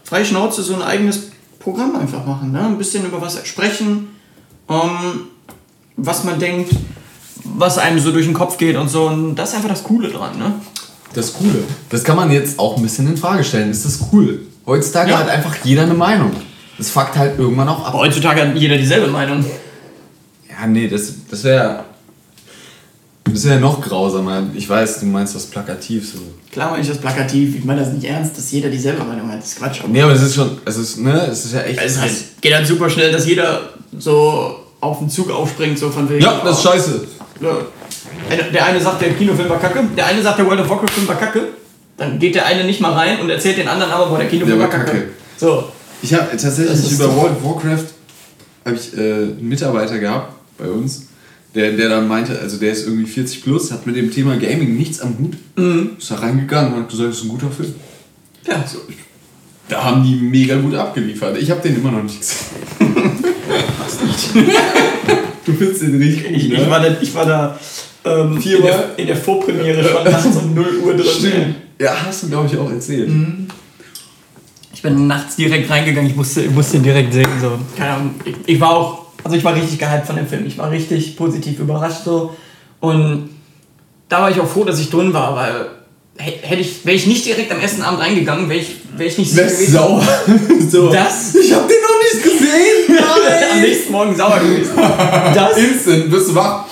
freie 0.02 0.24
Schnauze 0.24 0.62
so 0.62 0.74
ein 0.74 0.82
eigenes 0.82 1.30
Programm 1.60 1.96
einfach 1.96 2.26
machen. 2.26 2.52
Ne? 2.52 2.60
Ein 2.60 2.78
bisschen 2.78 3.06
über 3.06 3.20
was 3.20 3.46
sprechen, 3.46 4.08
ähm, 4.68 5.28
was 5.96 6.24
man 6.24 6.38
denkt, 6.38 6.70
was 7.56 7.78
einem 7.78 7.98
so 7.98 8.12
durch 8.12 8.26
den 8.26 8.34
Kopf 8.34 8.58
geht 8.58 8.76
und 8.76 8.88
so. 8.88 9.06
Und 9.06 9.36
das 9.36 9.50
ist 9.50 9.56
einfach 9.56 9.70
das 9.70 9.82
Coole 9.82 10.08
dran, 10.08 10.38
ne? 10.38 10.54
Das 11.14 11.32
Coole. 11.32 11.62
Das 11.88 12.02
kann 12.02 12.16
man 12.16 12.30
jetzt 12.30 12.58
auch 12.58 12.76
ein 12.76 12.82
bisschen 12.82 13.06
in 13.06 13.16
Frage 13.16 13.44
stellen. 13.44 13.70
Ist 13.70 13.84
das 13.84 14.00
cool? 14.12 14.40
Heutzutage 14.66 15.10
ja. 15.10 15.18
hat 15.18 15.28
einfach 15.28 15.56
jeder 15.62 15.82
eine 15.82 15.94
Meinung. 15.94 16.32
Das 16.76 16.90
fuckt 16.90 17.16
halt 17.16 17.38
irgendwann 17.38 17.68
auch 17.68 17.80
ab. 17.80 17.88
Aber 17.88 17.98
heutzutage 17.98 18.42
hat 18.42 18.56
jeder 18.56 18.76
dieselbe 18.76 19.06
Meinung. 19.06 19.44
Ja, 20.48 20.66
nee, 20.66 20.88
das, 20.88 21.12
das 21.30 21.44
wäre. 21.44 21.84
Das 23.24 23.44
wäre 23.44 23.58
noch 23.58 23.80
grausamer. 23.80 24.42
Ich 24.54 24.68
weiß, 24.68 25.00
du 25.00 25.06
meinst 25.06 25.34
das 25.34 25.46
plakativ 25.46 26.12
so. 26.12 26.18
Klar 26.52 26.70
meine 26.70 26.82
ich 26.82 26.88
das 26.88 26.98
plakativ. 26.98 27.56
Ich 27.56 27.64
meine 27.64 27.80
das 27.80 27.92
nicht 27.92 28.04
ernst, 28.04 28.36
dass 28.36 28.50
jeder 28.50 28.68
dieselbe 28.68 29.02
Meinung 29.02 29.30
hat. 29.30 29.38
Das 29.38 29.48
ist 29.48 29.58
Quatsch. 29.58 29.80
Aber 29.80 29.88
nee, 29.88 30.02
aber 30.02 30.12
es 30.12 30.22
ist 30.22 30.34
schon. 30.34 30.58
Es 30.64 30.76
ist, 30.76 30.98
ne, 30.98 31.26
es 31.30 31.44
ist 31.46 31.54
ja 31.54 31.62
echt. 31.62 31.80
Es 31.80 31.98
heißt, 31.98 32.42
geht 32.42 32.54
halt 32.54 32.66
super 32.66 32.90
schnell, 32.90 33.12
dass 33.12 33.26
jeder 33.26 33.70
so 33.98 34.56
auf 34.80 34.98
den 34.98 35.08
Zug 35.08 35.30
aufspringt, 35.30 35.78
so 35.78 35.90
von 35.90 36.08
wegen. 36.10 36.22
Ja, 36.22 36.42
das 36.44 36.58
ist 36.58 36.64
scheiße. 36.64 37.06
Der 37.40 38.66
eine 38.66 38.80
sagt, 38.80 39.02
der 39.02 39.14
Kinofilm 39.14 39.48
war 39.48 39.58
kacke, 39.58 39.84
der 39.96 40.06
eine 40.06 40.22
sagt, 40.22 40.38
der 40.38 40.46
World 40.46 40.60
of 40.60 40.68
Warcraft-Film 40.68 41.08
war 41.08 41.16
kacke. 41.16 41.48
Dann 41.96 42.18
geht 42.18 42.34
der 42.34 42.46
eine 42.46 42.64
nicht 42.64 42.80
mal 42.80 42.92
rein 42.92 43.20
und 43.20 43.30
erzählt 43.30 43.58
den 43.58 43.68
anderen 43.68 43.92
aber, 43.92 44.10
wo 44.10 44.16
der 44.16 44.26
Kinofilm 44.26 44.58
der 44.58 44.68
war 44.68 44.70
kacke. 44.70 44.90
kacke. 44.90 45.08
So. 45.36 45.64
Ich 46.02 46.12
habe 46.12 46.36
tatsächlich 46.36 46.92
über 46.92 47.14
World 47.16 47.36
of 47.36 47.44
Warcraft 47.44 47.86
habe 48.64 48.76
ich 48.76 48.96
äh, 48.96 49.00
einen 49.00 49.48
Mitarbeiter 49.48 49.98
gehabt 49.98 50.32
bei 50.58 50.66
uns, 50.66 51.08
der, 51.54 51.72
der 51.72 51.88
dann 51.88 52.08
meinte, 52.08 52.38
also 52.38 52.56
der 52.56 52.72
ist 52.72 52.86
irgendwie 52.86 53.06
40 53.06 53.42
plus, 53.42 53.72
hat 53.72 53.86
mit 53.86 53.96
dem 53.96 54.10
Thema 54.10 54.36
Gaming 54.36 54.76
nichts 54.76 55.00
am 55.00 55.18
Hut, 55.18 55.34
mhm. 55.56 55.90
ist 55.98 56.10
da 56.10 56.16
reingegangen 56.16 56.74
und 56.74 56.80
hat 56.80 56.88
gesagt, 56.88 57.10
das 57.10 57.18
ist 57.18 57.24
ein 57.24 57.28
guter 57.28 57.50
Film. 57.50 57.74
Ja. 58.46 58.64
So, 58.66 58.78
da 59.68 59.84
haben 59.84 60.02
die 60.02 60.16
mega 60.16 60.56
gut 60.56 60.74
abgeliefert. 60.74 61.38
Ich 61.38 61.50
habe 61.50 61.60
den 61.60 61.76
immer 61.76 61.90
noch 61.90 62.02
nicht 62.02 62.20
gesehen. 62.20 62.46
Fast 63.78 64.02
nicht. 64.04 64.46
Du 65.44 65.52
findest 65.52 65.82
den 65.82 65.98
richtig 65.98 66.24
gut, 66.24 66.36
ich, 66.36 66.48
ne? 66.48 66.54
ich 66.54 66.70
war 66.70 66.80
da, 66.80 66.96
ich 67.00 67.14
war 67.14 67.26
da 67.26 67.58
ähm, 68.04 68.36
in, 68.36 68.62
der, 68.62 68.98
in 68.98 69.06
der 69.06 69.16
Vorpremiere 69.16 69.84
schon 69.84 70.04
nachts 70.04 70.36
um 70.36 70.54
0 70.54 70.66
Uhr 70.84 70.94
drin. 70.94 71.06
Stimmt. 71.06 71.54
Ja, 71.78 71.94
hast 72.06 72.22
du, 72.22 72.28
glaube 72.28 72.48
ich, 72.50 72.56
auch 72.58 72.70
erzählt. 72.70 73.08
Mhm. 73.08 73.48
Ich 74.72 74.82
bin 74.82 75.06
nachts 75.06 75.36
direkt 75.36 75.70
reingegangen, 75.70 76.10
ich 76.10 76.16
musste, 76.16 76.42
ich 76.42 76.50
musste 76.50 76.76
ihn 76.76 76.82
direkt 76.82 77.12
sehen. 77.12 77.28
So. 77.40 77.58
Keine 77.76 77.90
Ahnung, 77.92 78.14
ich, 78.24 78.34
ich 78.46 78.60
war 78.60 78.70
auch, 78.76 79.06
also 79.22 79.36
ich 79.36 79.44
war 79.44 79.54
richtig 79.54 79.78
gehypt 79.78 80.06
von 80.06 80.16
dem 80.16 80.26
Film. 80.26 80.46
Ich 80.46 80.58
war 80.58 80.70
richtig 80.70 81.16
positiv 81.16 81.58
überrascht 81.58 82.04
so. 82.04 82.34
Und 82.80 83.30
da 84.08 84.22
war 84.22 84.30
ich 84.30 84.38
auch 84.40 84.48
froh, 84.48 84.64
dass 84.64 84.78
ich 84.78 84.90
drin 84.90 85.12
war, 85.12 85.34
weil 85.36 85.66
hätte 86.16 86.60
ich, 86.60 86.84
wäre 86.84 86.96
ich 86.96 87.06
nicht 87.06 87.24
direkt 87.24 87.50
am 87.50 87.60
ersten 87.60 87.82
Abend 87.82 88.00
reingegangen, 88.00 88.48
wäre 88.48 88.60
ich, 88.60 88.76
wär 88.96 89.06
ich 89.06 89.18
nicht 89.18 89.30
sicher 89.30 89.46
gewesen. 89.46 89.72
sauer. 89.72 90.02
so. 90.70 90.92
Das? 90.92 91.34
Ich 91.34 91.52
hab 91.52 91.66
den 91.66 91.76
am 93.52 93.60
nächsten 93.60 93.92
Morgen 93.92 94.16
sauer 94.16 94.40
gewesen. 94.40 94.72
Das? 94.76 95.56
Instant, 95.56 96.10
bist 96.10 96.30
du 96.30 96.34
wach? 96.34 96.64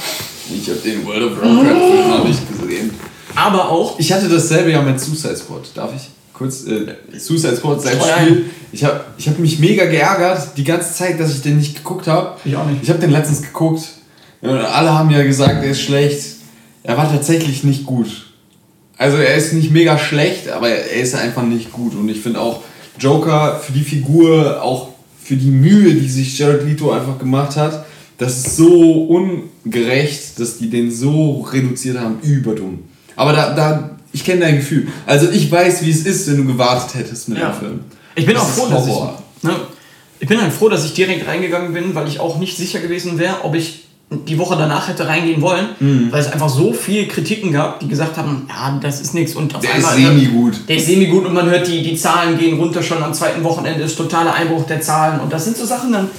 Ich 0.55 0.69
hab 0.69 0.83
den 0.83 1.07
World 1.07 1.33
of 1.33 1.37
Warcraft 1.41 2.09
noch 2.09 2.25
nicht 2.29 2.41
gesehen. 2.49 2.91
Aber 3.35 3.71
auch. 3.71 3.99
Ich 3.99 4.13
hatte 4.13 4.29
dasselbe 4.29 4.71
ja 4.71 4.83
mit 4.83 5.01
Suicide 5.01 5.37
Squad. 5.37 5.63
Darf 5.75 5.91
ich? 5.97 6.09
kurz 6.43 6.67
äh, 6.67 7.19
Suicide 7.19 7.57
Squad 7.57 7.83
selbst 7.83 8.09
Spiel. 8.09 8.47
Ich 8.73 8.85
habe 8.85 9.05
ich 9.17 9.29
hab 9.29 9.39
mich 9.39 9.59
mega 9.59 9.85
geärgert 9.85 10.57
die 10.57 10.65
ganze 10.65 10.93
Zeit, 10.95 11.21
dass 11.21 11.33
ich 11.35 11.43
den 11.43 11.59
nicht 11.59 11.77
geguckt 11.77 12.07
habe. 12.07 12.37
Ich 12.45 12.57
auch 12.57 12.67
nicht. 12.67 12.83
Ich 12.83 12.89
habe 12.89 12.99
den 12.99 13.11
letztens 13.11 13.43
geguckt. 13.43 13.83
Alle 14.43 14.93
haben 14.93 15.11
ja 15.11 15.23
gesagt, 15.23 15.63
er 15.63 15.71
ist 15.71 15.83
schlecht. 15.83 16.37
Er 16.83 16.97
war 16.97 17.11
tatsächlich 17.11 17.63
nicht 17.63 17.87
gut. 17.87 18.27
Also 18.99 19.19
er 19.19 19.37
ist 19.37 19.53
nicht 19.53 19.71
mega 19.71 19.99
schlecht, 19.99 20.49
aber 20.49 20.69
er 20.69 21.01
ist 21.01 21.15
einfach 21.15 21.45
nicht 21.45 21.71
gut. 21.73 21.95
Und 21.95 22.09
ich 22.09 22.21
finde 22.21 22.41
auch 22.41 22.63
Joker 22.99 23.61
für 23.65 23.73
die 23.73 23.83
Figur, 23.83 24.63
auch 24.63 24.89
für 25.23 25.37
die 25.37 25.51
Mühe, 25.51 25.95
die 25.95 26.09
sich 26.09 26.39
Jared 26.39 26.65
Leto 26.65 26.91
einfach 26.91 27.19
gemacht 27.19 27.57
hat, 27.57 27.85
das 28.19 28.39
ist 28.39 28.57
so 28.57 29.05
ungerecht, 29.05 30.39
dass 30.39 30.59
die 30.59 30.71
den 30.71 30.91
so 30.93 31.41
reduziert 31.43 31.99
haben, 31.99 32.21
überdumm. 32.23 32.81
Aber 33.17 33.33
da, 33.33 33.55
da 33.55 33.97
ich 34.13 34.25
kenne 34.25 34.41
dein 34.43 34.57
Gefühl. 34.57 34.89
Also 35.07 35.31
ich 35.31 35.51
weiß, 35.51 35.85
wie 35.85 35.91
es 35.91 36.05
ist, 36.05 36.29
wenn 36.29 36.37
du 36.37 36.45
gewartet 36.45 36.95
hättest 36.95 37.29
mit 37.29 37.39
ja. 37.39 37.51
dem 37.51 37.59
Film. 37.59 37.81
Ich 38.15 38.27
bin 38.27 38.35
das 38.35 38.45
auch 38.45 38.49
froh, 38.49 38.69
dass 38.69 38.87
ich, 38.87 39.43
ne, 39.43 39.57
ich 40.21 40.29
bin 40.29 40.41
halt 40.41 40.53
froh, 40.53 40.69
dass 40.69 40.85
ich 40.85 40.93
direkt 40.93 41.27
reingegangen 41.27 41.73
bin, 41.73 41.95
weil 41.95 42.07
ich 42.07 42.21
auch 42.21 42.39
nicht 42.39 42.57
sicher 42.57 42.81
gewesen 42.81 43.19
wäre, 43.19 43.45
ob 43.45 43.55
ich 43.55 43.87
die 44.27 44.39
Woche 44.39 44.57
danach 44.57 44.89
hätte 44.89 45.07
reingehen 45.07 45.41
wollen, 45.41 45.69
mhm. 45.81 46.13
weil 46.13 46.21
es 46.21 46.31
einfach 46.31 46.49
so 46.49 46.73
viele 46.73 47.07
Kritiken 47.07 47.53
gab, 47.53 47.81
die 47.81 47.89
gesagt 47.89 48.17
haben, 48.17 48.47
ja, 48.49 48.79
das 48.81 49.01
ist 49.01 49.15
nichts. 49.15 49.35
Und 49.35 49.55
auf 49.55 49.61
der 49.61 49.75
einmal, 49.75 49.99
ist 49.99 50.05
semi-gut. 50.05 50.61
Der 50.69 50.77
ist 50.77 50.87
semi-gut 50.87 51.27
und 51.27 51.35
man 51.35 51.51
hört, 51.51 51.67
die, 51.67 51.83
die 51.83 51.97
Zahlen 51.97 52.39
gehen 52.39 52.59
runter 52.59 52.83
schon 52.83 53.03
am 53.03 53.15
zweiten 53.15 53.43
Wochenende, 53.45 53.83
ist 53.83 53.97
totaler 53.97 54.35
Einbruch 54.35 54.67
der 54.67 54.81
Zahlen. 54.81 55.21
Und 55.21 55.33
das 55.33 55.45
sind 55.45 55.57
so 55.57 55.65
Sachen, 55.65 55.93
dann, 55.93 56.11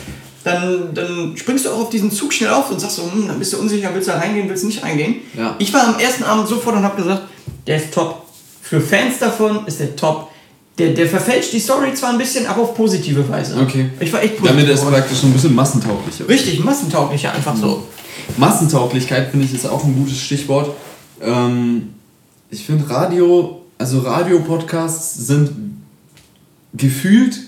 dann, 0.43 0.93
dann 0.93 1.33
springst 1.35 1.65
du 1.65 1.69
auch 1.69 1.81
auf 1.81 1.89
diesen 1.89 2.11
Zug 2.11 2.33
schnell 2.33 2.51
auf 2.51 2.69
und 2.71 2.79
sagst 2.79 2.97
so, 2.97 3.03
hm, 3.03 3.27
dann 3.27 3.39
bist 3.39 3.53
du 3.53 3.59
unsicher, 3.59 3.89
willst 3.93 4.09
du 4.09 4.13
reingehen, 4.13 4.49
willst 4.49 4.63
du 4.63 4.67
nicht 4.67 4.83
reingehen. 4.83 5.15
Ja. 5.37 5.55
Ich 5.59 5.73
war 5.73 5.87
am 5.87 5.99
ersten 5.99 6.23
Abend 6.23 6.47
sofort 6.47 6.75
und 6.75 6.83
habe 6.83 7.01
gesagt, 7.01 7.23
der 7.67 7.77
ist 7.77 7.93
top. 7.93 8.25
Für 8.61 8.81
Fans 8.81 9.19
davon 9.19 9.65
ist 9.67 9.79
der 9.79 9.95
top. 9.95 10.32
Der, 10.77 10.89
der 10.89 11.07
verfälscht 11.07 11.53
die 11.53 11.59
Story 11.59 11.93
zwar 11.93 12.11
ein 12.11 12.17
bisschen, 12.17 12.47
aber 12.47 12.63
auf 12.63 12.73
positive 12.73 13.27
Weise. 13.29 13.61
Okay. 13.61 13.91
Ich 13.99 14.11
war 14.11 14.23
echt 14.23 14.37
positiv. 14.37 14.57
Damit 14.57 14.73
ist 14.73 14.83
praktisch 14.89 15.19
so 15.19 15.27
ein 15.27 15.33
bisschen 15.33 15.53
massentauglicher. 15.53 16.27
Richtig, 16.27 16.63
massentauglicher, 16.63 17.31
einfach 17.31 17.55
so. 17.55 17.83
Massentauglichkeit 18.37 19.29
finde 19.29 19.45
ich 19.45 19.53
ist 19.53 19.67
auch 19.67 19.83
ein 19.83 19.95
gutes 19.95 20.19
Stichwort. 20.19 20.71
Ähm, 21.21 21.93
ich 22.49 22.65
finde 22.65 22.89
Radio, 22.89 23.61
also 23.77 23.99
Radio-Podcasts 23.99 25.27
sind 25.27 25.51
gefühlt 26.73 27.39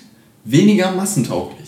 weniger 0.43 0.91
massentauglich. 0.91 1.64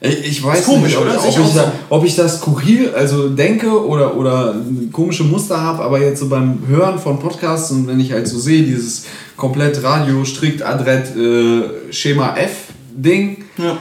Ich 0.00 0.44
weiß 0.44 0.64
komisch, 0.64 0.92
nicht, 0.92 0.98
oder? 0.98 1.18
Ob, 1.18 1.28
ich 1.28 1.54
da, 1.54 1.72
ob 1.88 2.04
ich 2.04 2.14
das 2.14 2.36
skurril 2.36 2.90
also 2.94 3.30
denke 3.30 3.84
oder, 3.84 4.16
oder 4.16 4.54
komische 4.92 5.24
Muster 5.24 5.60
habe, 5.60 5.82
aber 5.82 6.00
jetzt 6.00 6.20
so 6.20 6.28
beim 6.28 6.60
Hören 6.68 7.00
von 7.00 7.18
Podcasts 7.18 7.72
und 7.72 7.88
wenn 7.88 7.98
ich 7.98 8.12
halt 8.12 8.28
so 8.28 8.38
sehe, 8.38 8.62
dieses 8.62 9.06
komplett 9.36 9.82
Radio, 9.82 10.24
strikt, 10.24 10.62
adrett, 10.62 11.16
äh, 11.16 11.92
Schema 11.92 12.36
F-Ding 12.36 13.44
ja. 13.56 13.76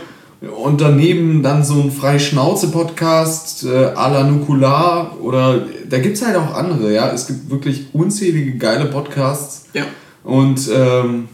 und 0.50 0.82
daneben 0.82 1.44
dann 1.44 1.64
so 1.64 1.76
ein 1.76 1.92
Freischnauze-Podcast 1.92 3.66
äh, 3.66 3.94
à 3.96 4.10
la 4.10 4.24
Nukular 4.24 5.18
oder 5.22 5.66
da 5.88 6.00
gibt 6.00 6.18
es 6.18 6.26
halt 6.26 6.36
auch 6.36 6.56
andere, 6.56 6.94
ja. 6.94 7.12
Es 7.12 7.28
gibt 7.28 7.52
wirklich 7.52 7.88
unzählige 7.94 8.58
geile 8.58 8.86
Podcasts. 8.86 9.66
Ja. 9.74 9.84
Und 10.24 10.68
ähm, 10.74 11.28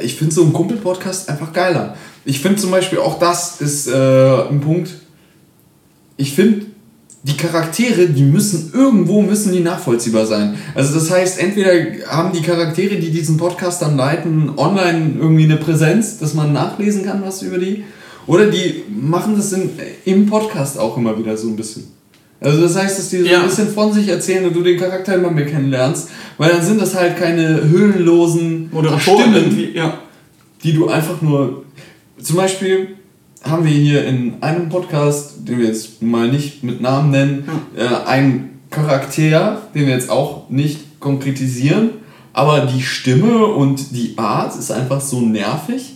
ich 0.00 0.14
finde 0.14 0.32
so 0.32 0.44
ein 0.44 0.52
Kumpel-Podcast 0.52 1.28
einfach 1.28 1.52
geiler. 1.52 1.96
Ich 2.28 2.40
finde 2.40 2.58
zum 2.58 2.70
Beispiel 2.70 2.98
auch 2.98 3.18
das 3.18 3.58
ist 3.62 3.86
äh, 3.86 3.92
ein 4.50 4.60
Punkt. 4.60 4.90
Ich 6.18 6.34
finde, 6.34 6.66
die 7.22 7.38
Charaktere, 7.38 8.06
die 8.06 8.22
müssen 8.22 8.70
irgendwo 8.74 9.22
müssen 9.22 9.50
die 9.50 9.60
nachvollziehbar 9.60 10.26
sein. 10.26 10.58
Also 10.74 10.92
das 10.92 11.10
heißt, 11.10 11.40
entweder 11.40 11.70
haben 12.06 12.32
die 12.34 12.42
Charaktere, 12.42 12.96
die 12.96 13.10
diesen 13.10 13.38
Podcast 13.38 13.80
dann 13.80 13.96
leiten, 13.96 14.52
online 14.58 15.14
irgendwie 15.18 15.44
eine 15.44 15.56
Präsenz, 15.56 16.18
dass 16.18 16.34
man 16.34 16.52
nachlesen 16.52 17.06
kann, 17.06 17.22
was 17.24 17.40
über 17.40 17.56
die, 17.56 17.84
oder 18.26 18.44
die 18.48 18.84
machen 18.90 19.34
das 19.34 19.54
in, 19.54 19.70
im 20.04 20.26
Podcast 20.26 20.78
auch 20.78 20.98
immer 20.98 21.18
wieder 21.18 21.34
so 21.34 21.48
ein 21.48 21.56
bisschen. 21.56 21.84
Also 22.42 22.60
das 22.60 22.76
heißt, 22.76 22.98
dass 22.98 23.08
die 23.08 23.20
so 23.20 23.24
ja. 23.24 23.40
ein 23.40 23.46
bisschen 23.46 23.68
von 23.68 23.90
sich 23.90 24.06
erzählen 24.06 24.44
und 24.44 24.54
du 24.54 24.62
den 24.62 24.78
Charakter 24.78 25.14
immer 25.14 25.30
mehr 25.30 25.46
kennenlernst, 25.46 26.10
weil 26.36 26.50
dann 26.50 26.62
sind 26.62 26.78
das 26.78 26.94
halt 26.94 27.16
keine 27.16 27.70
hüllenlosen 27.70 28.70
Stimmen, 28.98 29.70
ja. 29.72 29.98
die 30.62 30.74
du 30.74 30.88
einfach 30.88 31.22
nur 31.22 31.64
zum 32.22 32.36
Beispiel 32.36 32.96
haben 33.42 33.64
wir 33.64 33.72
hier 33.72 34.04
in 34.04 34.34
einem 34.40 34.68
Podcast, 34.68 35.48
den 35.48 35.58
wir 35.58 35.66
jetzt 35.66 36.02
mal 36.02 36.28
nicht 36.28 36.62
mit 36.62 36.80
Namen 36.80 37.10
nennen, 37.10 37.44
hm. 37.46 37.80
äh, 37.80 38.08
einen 38.08 38.60
Charakter, 38.70 39.62
den 39.74 39.86
wir 39.86 39.94
jetzt 39.94 40.10
auch 40.10 40.50
nicht 40.50 41.00
konkretisieren, 41.00 41.90
aber 42.32 42.66
die 42.66 42.82
Stimme 42.82 43.46
und 43.46 43.96
die 43.96 44.14
Art 44.16 44.56
ist 44.56 44.70
einfach 44.70 45.00
so 45.00 45.20
nervig. 45.20 45.94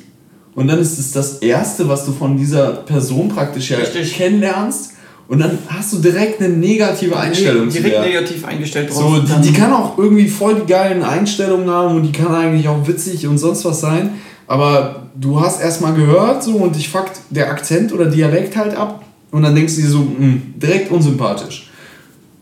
Und 0.54 0.68
dann 0.68 0.78
ist 0.78 0.98
es 0.98 1.12
das 1.12 1.38
Erste, 1.38 1.88
was 1.88 2.04
du 2.04 2.12
von 2.12 2.36
dieser 2.36 2.72
Person 2.72 3.28
praktisch 3.28 3.70
ja 3.70 3.78
Richtig. 3.78 4.14
kennenlernst. 4.14 4.92
Und 5.28 5.38
dann 5.38 5.56
hast 5.68 5.94
du 5.94 5.98
direkt 5.98 6.42
eine 6.42 6.50
negative 6.50 7.16
Einstellung. 7.16 7.68
Nee, 7.68 7.80
direkt 7.80 8.00
negativ 8.00 8.44
eingestellt 8.44 8.90
drauf. 8.90 8.98
So, 8.98 9.20
die, 9.20 9.48
die 9.48 9.52
kann 9.54 9.72
auch 9.72 9.96
irgendwie 9.96 10.28
voll 10.28 10.56
die 10.56 10.66
geilen 10.66 11.02
Einstellungen 11.02 11.70
haben 11.70 11.96
und 11.96 12.02
die 12.02 12.12
kann 12.12 12.34
eigentlich 12.34 12.68
auch 12.68 12.86
witzig 12.86 13.26
und 13.26 13.38
sonst 13.38 13.64
was 13.64 13.80
sein. 13.80 14.10
Aber 14.52 15.06
du 15.18 15.40
hast 15.40 15.62
erstmal 15.62 15.94
gehört 15.94 16.44
so 16.44 16.56
und 16.56 16.76
dich 16.76 16.90
fuckt 16.90 17.20
der 17.30 17.50
Akzent 17.50 17.90
oder 17.90 18.04
Dialekt 18.04 18.54
halt 18.54 18.76
ab 18.76 19.02
und 19.30 19.42
dann 19.44 19.54
denkst 19.54 19.76
du 19.76 19.80
dir 19.80 19.88
so, 19.88 20.00
mh, 20.00 20.18
hm, 20.18 20.42
direkt 20.56 20.90
unsympathisch. 20.90 21.70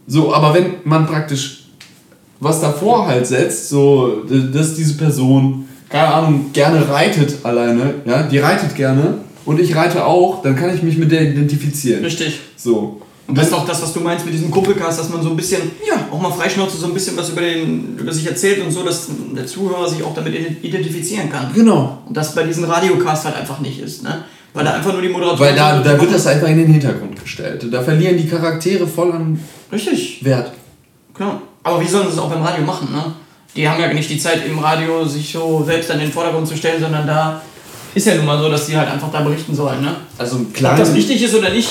So, 0.09 0.35
aber 0.35 0.53
wenn 0.53 0.75
man 0.83 1.07
praktisch 1.07 1.67
was 2.41 2.61
davor 2.61 3.07
halt 3.07 3.29
setzt, 3.29 3.69
so, 3.69 4.25
dass 4.29 4.75
diese 4.75 4.95
Person, 4.95 5.69
keine 5.89 6.09
Ahnung, 6.09 6.47
gerne 6.53 6.89
reitet 6.89 7.45
alleine, 7.45 7.95
ja, 8.05 8.25
die 8.25 8.39
reitet 8.39 8.75
gerne 8.75 9.19
und 9.45 9.61
ich 9.61 9.77
reite 9.77 10.05
auch, 10.05 10.43
dann 10.43 10.57
kann 10.57 10.75
ich 10.75 10.83
mich 10.83 10.99
mit 10.99 11.13
der 11.13 11.23
identifizieren. 11.23 12.03
Richtig. 12.03 12.41
So. 12.57 13.03
Und 13.27 13.39
das 13.39 13.47
ist 13.47 13.55
auch 13.55 13.65
das, 13.65 13.81
was 13.81 13.93
du 13.93 14.01
meinst 14.01 14.25
mit 14.25 14.35
diesem 14.35 14.51
Kuppelcast, 14.51 14.99
dass 14.99 15.09
man 15.09 15.23
so 15.23 15.31
ein 15.31 15.37
bisschen, 15.37 15.63
ja, 15.87 16.09
auch 16.11 16.21
mal 16.21 16.33
freischnauze, 16.33 16.77
so 16.77 16.87
ein 16.87 16.95
bisschen 16.95 17.17
was 17.17 17.29
über, 17.31 17.43
den, 17.43 17.97
über 17.97 18.13
sich 18.13 18.27
erzählt 18.27 18.65
und 18.65 18.73
so, 18.73 18.83
dass 18.83 19.09
der 19.37 19.47
Zuhörer 19.47 19.89
sich 19.89 20.03
auch 20.03 20.15
damit 20.15 20.35
identifizieren 20.63 21.31
kann. 21.31 21.53
Genau. 21.55 21.99
Und 22.07 22.17
das 22.17 22.35
bei 22.35 22.43
diesem 22.43 22.65
Radiocast 22.65 23.27
halt 23.27 23.37
einfach 23.37 23.61
nicht 23.61 23.81
ist, 23.81 24.03
ne? 24.03 24.25
Weil 24.53 24.65
da 24.65 24.73
einfach 24.73 24.93
nur 24.93 25.01
die 25.01 25.09
Moderatoren. 25.09 25.41
Weil 25.41 25.55
da, 25.55 25.79
da 25.79 26.01
wird 26.01 26.13
das 26.13 26.27
einfach 26.27 26.49
in 26.49 26.59
den 26.59 26.67
Hintergrund 26.67 27.23
gestellt. 27.23 27.65
Da 27.71 27.83
verlieren 27.83 28.17
die 28.17 28.27
Charaktere 28.27 28.85
voll 28.85 29.13
an 29.13 29.39
Richtig. 29.73 30.25
Wert. 30.25 30.53
Klar. 31.15 31.41
Aber 31.63 31.81
wie 31.81 31.87
sollen 31.87 32.07
sie 32.09 32.15
es 32.15 32.19
auch 32.19 32.31
beim 32.31 32.43
Radio 32.43 32.65
machen, 32.65 32.91
ne? 32.93 33.13
Die 33.55 33.69
haben 33.69 33.81
ja 33.81 33.93
nicht 33.93 34.09
die 34.09 34.19
Zeit 34.19 34.47
im 34.47 34.59
Radio, 34.59 35.05
sich 35.05 35.33
so 35.33 35.63
selbst 35.65 35.91
an 35.91 35.99
den 35.99 36.11
Vordergrund 36.11 36.47
zu 36.47 36.57
stellen, 36.57 36.81
sondern 36.81 37.07
da 37.07 37.43
ist 37.95 38.07
ja 38.07 38.15
nun 38.15 38.27
mal 38.27 38.41
so, 38.41 38.49
dass 38.49 38.67
sie 38.67 38.77
halt 38.77 38.89
einfach 38.89 39.11
da 39.11 39.21
berichten 39.21 39.55
sollen, 39.55 39.83
ne? 39.83 39.97
Also 40.19 40.39
klar. 40.53 40.73
Ob 40.73 40.79
das 40.79 40.95
wichtig 40.95 41.23
ist 41.23 41.35
oder 41.35 41.51
nicht, 41.51 41.69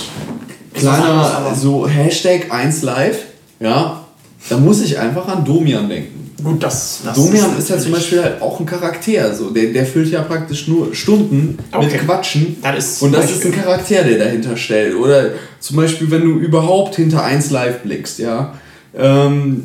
kleiner 0.73 1.55
so 1.55 1.87
Hashtag 1.87 2.51
1Live, 2.51 3.15
ja, 3.59 4.05
da 4.49 4.57
muss 4.57 4.81
ich 4.81 4.97
einfach 4.97 5.27
an 5.27 5.43
Domian 5.43 5.89
denken. 5.89 6.19
Gut, 6.43 6.63
das, 6.63 7.01
das 7.03 7.15
Domian 7.15 7.51
ist, 7.51 7.59
ist 7.59 7.69
ja 7.69 7.77
zum 7.77 7.91
Beispiel 7.91 8.23
halt 8.23 8.41
auch 8.41 8.59
ein 8.59 8.65
Charakter. 8.65 9.35
So. 9.35 9.49
Der, 9.49 9.73
der 9.73 9.85
füllt 9.85 10.09
ja 10.09 10.21
praktisch 10.21 10.67
nur 10.67 10.95
Stunden 10.95 11.57
okay. 11.71 11.85
mit 11.85 11.99
Quatschen. 11.99 12.57
Das 12.61 13.01
und 13.01 13.11
das 13.11 13.31
ist 13.31 13.45
ein 13.45 13.51
Charakter, 13.51 14.03
der 14.03 14.17
dahinter 14.17 14.55
stellt. 14.55 14.95
Oder 14.95 15.31
zum 15.59 15.75
Beispiel, 15.75 16.09
wenn 16.11 16.21
du 16.21 16.39
überhaupt 16.39 16.95
hinter 16.95 17.23
1 17.23 17.51
Live 17.51 17.79
blickst, 17.79 18.19
ja. 18.19 18.53
Ähm, 18.95 19.63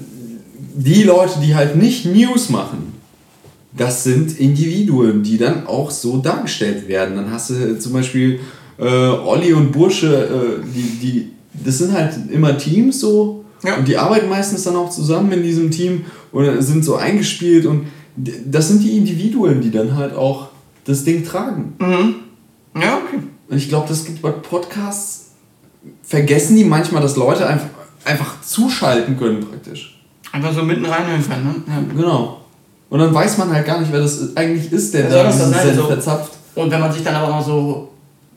die 0.75 1.05
Leute, 1.05 1.39
die 1.41 1.55
halt 1.55 1.77
nicht 1.77 2.07
News 2.07 2.51
machen, 2.51 2.95
das 3.77 4.05
sind 4.05 4.39
Individuen, 4.39 5.23
die 5.23 5.39
dann 5.39 5.67
auch 5.67 5.91
so 5.91 6.19
dargestellt 6.19 6.89
werden. 6.89 7.17
Dann 7.17 7.31
hast 7.31 7.51
du 7.51 7.79
zum 7.79 7.93
Beispiel 7.93 8.41
äh, 8.79 8.85
Olli 8.85 9.53
und 9.53 9.73
Bursche, 9.73 10.61
äh, 10.63 10.65
die, 10.75 10.83
die, 10.83 11.33
das 11.65 11.79
sind 11.79 11.93
halt 11.93 12.15
immer 12.31 12.57
Teams 12.59 13.01
so. 13.01 13.45
Ja. 13.63 13.77
Und 13.77 13.89
die 13.89 13.97
arbeiten 13.97 14.29
meistens 14.29 14.65
dann 14.65 14.77
auch 14.77 14.91
zusammen 14.91 15.33
in 15.33 15.43
diesem 15.43 15.71
Team 15.71 16.05
oder 16.33 16.61
sind 16.61 16.85
so 16.85 16.97
eingespielt 16.97 17.67
und 17.67 17.87
das 18.17 18.69
sind 18.69 18.83
die 18.83 18.97
Individuen, 18.97 19.61
die 19.61 19.71
dann 19.71 19.97
halt 19.97 20.15
auch 20.15 20.49
das 20.85 21.05
Ding 21.05 21.25
tragen. 21.25 21.75
Mhm. 21.79 22.15
Ja, 22.81 22.99
okay. 22.99 23.23
Und 23.49 23.57
ich 23.57 23.69
glaube, 23.69 23.89
das 23.89 24.05
gibt 24.05 24.23
bei 24.23 24.31
Podcasts, 24.31 25.33
vergessen 26.03 26.57
die 26.57 26.65
manchmal, 26.65 27.03
dass 27.03 27.17
Leute 27.17 27.47
einfach, 27.47 27.69
einfach 28.05 28.41
zuschalten 28.43 29.17
können 29.17 29.41
praktisch. 29.41 29.99
Einfach 30.33 30.53
so 30.53 30.63
mitten 30.63 30.85
reinhören 30.85 31.27
können, 31.27 31.45
ne? 31.45 31.55
Ja. 31.67 31.83
Genau. 31.97 32.41
Und 32.91 32.99
dann 32.99 33.15
weiß 33.15 33.39
man 33.39 33.53
halt 33.53 33.67
gar 33.67 33.81
nicht, 33.81 33.93
wer 33.93 34.01
das 34.01 34.37
eigentlich 34.37 34.71
ist, 34.73 34.95
der 34.95 35.09
da 35.09 35.25
das 35.25 35.41
verzapft. 35.87 36.33
Und 36.55 36.71
wenn 36.71 36.81
man 36.81 36.93
sich 36.93 37.03
dann 37.03 37.15
aber 37.15 37.35
auch 37.35 37.45
so 37.45 37.94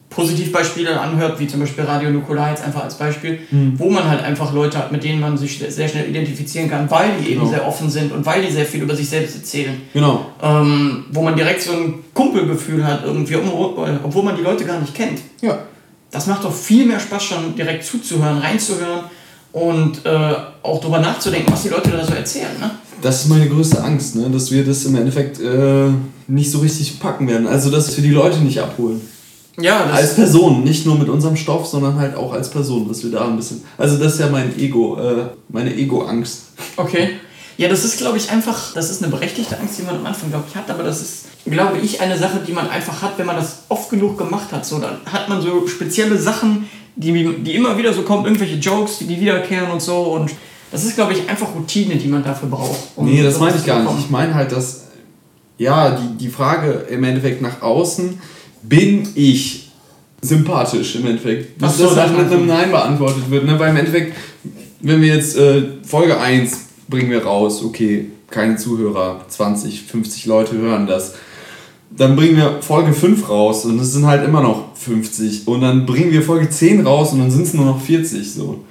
Positivbeispiele 0.09 0.99
anhört, 0.99 1.39
wie 1.39 1.47
zum 1.47 1.59
Beispiel 1.59 1.83
Radio 1.83 2.09
Nukular 2.09 2.49
jetzt 2.51 2.63
einfach 2.63 2.83
als 2.83 2.95
Beispiel, 2.95 3.39
mhm. 3.51 3.73
wo 3.77 3.89
man 3.89 4.09
halt 4.09 4.23
einfach 4.23 4.53
Leute 4.53 4.77
hat, 4.77 4.91
mit 4.91 5.03
denen 5.03 5.19
man 5.19 5.37
sich 5.37 5.59
sehr 5.69 5.87
schnell 5.87 6.09
identifizieren 6.09 6.69
kann, 6.69 6.89
weil 6.89 7.09
die 7.19 7.31
eben 7.31 7.41
genau. 7.41 7.51
sehr 7.51 7.67
offen 7.67 7.89
sind 7.89 8.11
und 8.13 8.25
weil 8.25 8.41
die 8.41 8.51
sehr 8.51 8.65
viel 8.65 8.81
über 8.81 8.95
sich 8.95 9.09
selbst 9.09 9.35
erzählen. 9.35 9.81
Genau. 9.93 10.25
Ähm, 10.41 11.05
wo 11.11 11.21
man 11.21 11.35
direkt 11.35 11.61
so 11.61 11.73
ein 11.73 11.95
Kumpelgefühl 12.13 12.83
hat, 12.85 13.03
irgendwie, 13.03 13.35
obwohl 13.35 14.23
man 14.23 14.35
die 14.35 14.43
Leute 14.43 14.63
gar 14.65 14.79
nicht 14.79 14.95
kennt. 14.95 15.19
Ja. 15.41 15.59
Das 16.09 16.25
macht 16.25 16.43
doch 16.45 16.53
viel 16.53 16.85
mehr 16.85 16.99
Spaß, 16.99 17.23
schon 17.23 17.55
direkt 17.55 17.83
zuzuhören, 17.83 18.37
reinzuhören 18.37 19.01
und 19.51 20.05
äh, 20.05 20.33
auch 20.63 20.79
darüber 20.79 20.99
nachzudenken, 20.99 21.51
was 21.51 21.63
die 21.63 21.69
Leute 21.69 21.91
da 21.91 22.03
so 22.03 22.13
erzählen. 22.13 22.57
Ne? 22.59 22.71
Das 23.01 23.23
ist 23.23 23.29
meine 23.29 23.47
größte 23.47 23.83
Angst, 23.83 24.15
ne? 24.15 24.29
dass 24.29 24.51
wir 24.51 24.65
das 24.65 24.85
im 24.85 24.95
Endeffekt 24.95 25.39
äh, 25.41 25.89
nicht 26.27 26.49
so 26.49 26.59
richtig 26.59 26.99
packen 26.99 27.27
werden. 27.27 27.45
Also, 27.45 27.69
dass 27.69 27.95
wir 27.95 28.03
die 28.03 28.11
Leute 28.11 28.39
nicht 28.39 28.59
abholen. 28.59 29.01
Ja, 29.59 29.85
als 29.85 30.15
Person, 30.15 30.63
nicht 30.63 30.85
nur 30.85 30.97
mit 30.99 31.09
unserem 31.09 31.35
Stoff, 31.35 31.65
sondern 31.65 31.97
halt 31.97 32.15
auch 32.15 32.31
als 32.31 32.49
Person, 32.49 32.87
dass 32.87 33.03
wir 33.03 33.11
da 33.11 33.27
ein 33.27 33.37
bisschen. 33.37 33.63
Also 33.77 33.97
das 33.97 34.13
ist 34.13 34.19
ja 34.19 34.29
mein 34.29 34.57
Ego, 34.59 34.97
äh, 34.97 35.29
meine 35.49 35.75
Ego-Angst. 35.75 36.43
Okay. 36.75 37.09
Ja, 37.57 37.67
das 37.67 37.83
ist, 37.83 37.97
glaube 37.97 38.17
ich, 38.17 38.29
einfach, 38.29 38.73
das 38.75 38.91
ist 38.91 39.01
eine 39.01 39.11
berechtigte 39.11 39.59
Angst, 39.59 39.79
die 39.79 39.83
man 39.83 39.95
am 39.95 40.05
Anfang, 40.05 40.29
glaube 40.29 40.45
ich, 40.47 40.55
hat, 40.55 40.69
aber 40.69 40.83
das 40.83 41.01
ist, 41.01 41.25
glaube 41.45 41.79
ich, 41.79 41.99
eine 42.01 42.15
Sache, 42.15 42.39
die 42.47 42.51
man 42.51 42.69
einfach 42.69 43.01
hat, 43.01 43.17
wenn 43.17 43.25
man 43.25 43.35
das 43.35 43.63
oft 43.69 43.89
genug 43.89 44.15
gemacht 44.19 44.51
hat. 44.51 44.63
So, 44.63 44.77
dann 44.77 44.97
hat 45.11 45.27
man 45.27 45.41
so 45.41 45.65
spezielle 45.67 46.19
Sachen, 46.19 46.69
die, 46.95 47.11
die 47.43 47.55
immer 47.55 47.75
wieder 47.79 47.93
so 47.93 48.03
kommen, 48.03 48.25
irgendwelche 48.25 48.57
Jokes, 48.57 48.99
die, 48.99 49.05
die 49.05 49.19
wiederkehren 49.19 49.71
und 49.71 49.81
so. 49.81 50.03
Und 50.03 50.31
das 50.71 50.83
ist, 50.83 50.95
glaube 50.95 51.13
ich, 51.13 51.27
einfach 51.27 51.47
Routine, 51.55 51.95
die 51.95 52.07
man 52.07 52.23
dafür 52.23 52.47
braucht. 52.47 52.77
Um 52.95 53.05
nee, 53.05 53.23
das 53.23 53.39
meine 53.39 53.57
ich 53.57 53.65
gar 53.65 53.81
nicht. 53.81 54.01
Ich 54.01 54.09
meine 54.11 54.35
halt, 54.35 54.51
dass, 54.51 54.83
ja, 55.57 55.97
die, 55.97 56.17
die 56.17 56.29
Frage 56.29 56.85
im 56.89 57.03
Endeffekt 57.03 57.41
nach 57.41 57.63
außen 57.63 58.19
bin 58.63 59.07
ich 59.15 59.69
sympathisch 60.21 60.95
im 60.95 61.07
Endeffekt. 61.07 61.61
Dass 61.61 61.77
das 61.77 61.95
halt 61.95 62.17
mit 62.17 62.31
einem 62.31 62.47
Nein 62.47 62.71
beantwortet 62.71 63.29
wird. 63.29 63.45
Ne? 63.45 63.59
Weil 63.59 63.69
im 63.69 63.77
Endeffekt, 63.77 64.15
wenn 64.81 65.01
wir 65.01 65.13
jetzt 65.15 65.37
äh, 65.37 65.63
Folge 65.83 66.19
1 66.19 66.65
bringen 66.89 67.11
wir 67.11 67.23
raus, 67.23 67.63
okay, 67.63 68.05
keine 68.29 68.57
Zuhörer, 68.57 69.25
20, 69.27 69.83
50 69.83 70.25
Leute 70.25 70.57
hören 70.57 70.87
das. 70.87 71.13
Dann 71.89 72.15
bringen 72.15 72.35
wir 72.35 72.61
Folge 72.61 72.93
5 72.93 73.29
raus 73.29 73.65
und 73.65 73.79
es 73.79 73.93
sind 73.93 74.05
halt 74.05 74.25
immer 74.25 74.41
noch 74.41 74.75
50. 74.75 75.47
Und 75.47 75.61
dann 75.61 75.85
bringen 75.85 76.11
wir 76.11 76.21
Folge 76.21 76.49
10 76.49 76.85
raus 76.85 77.13
und 77.13 77.19
dann 77.19 77.31
sind 77.31 77.43
es 77.43 77.53
nur 77.53 77.65
noch 77.65 77.81
40. 77.81 78.33
So. 78.33 78.63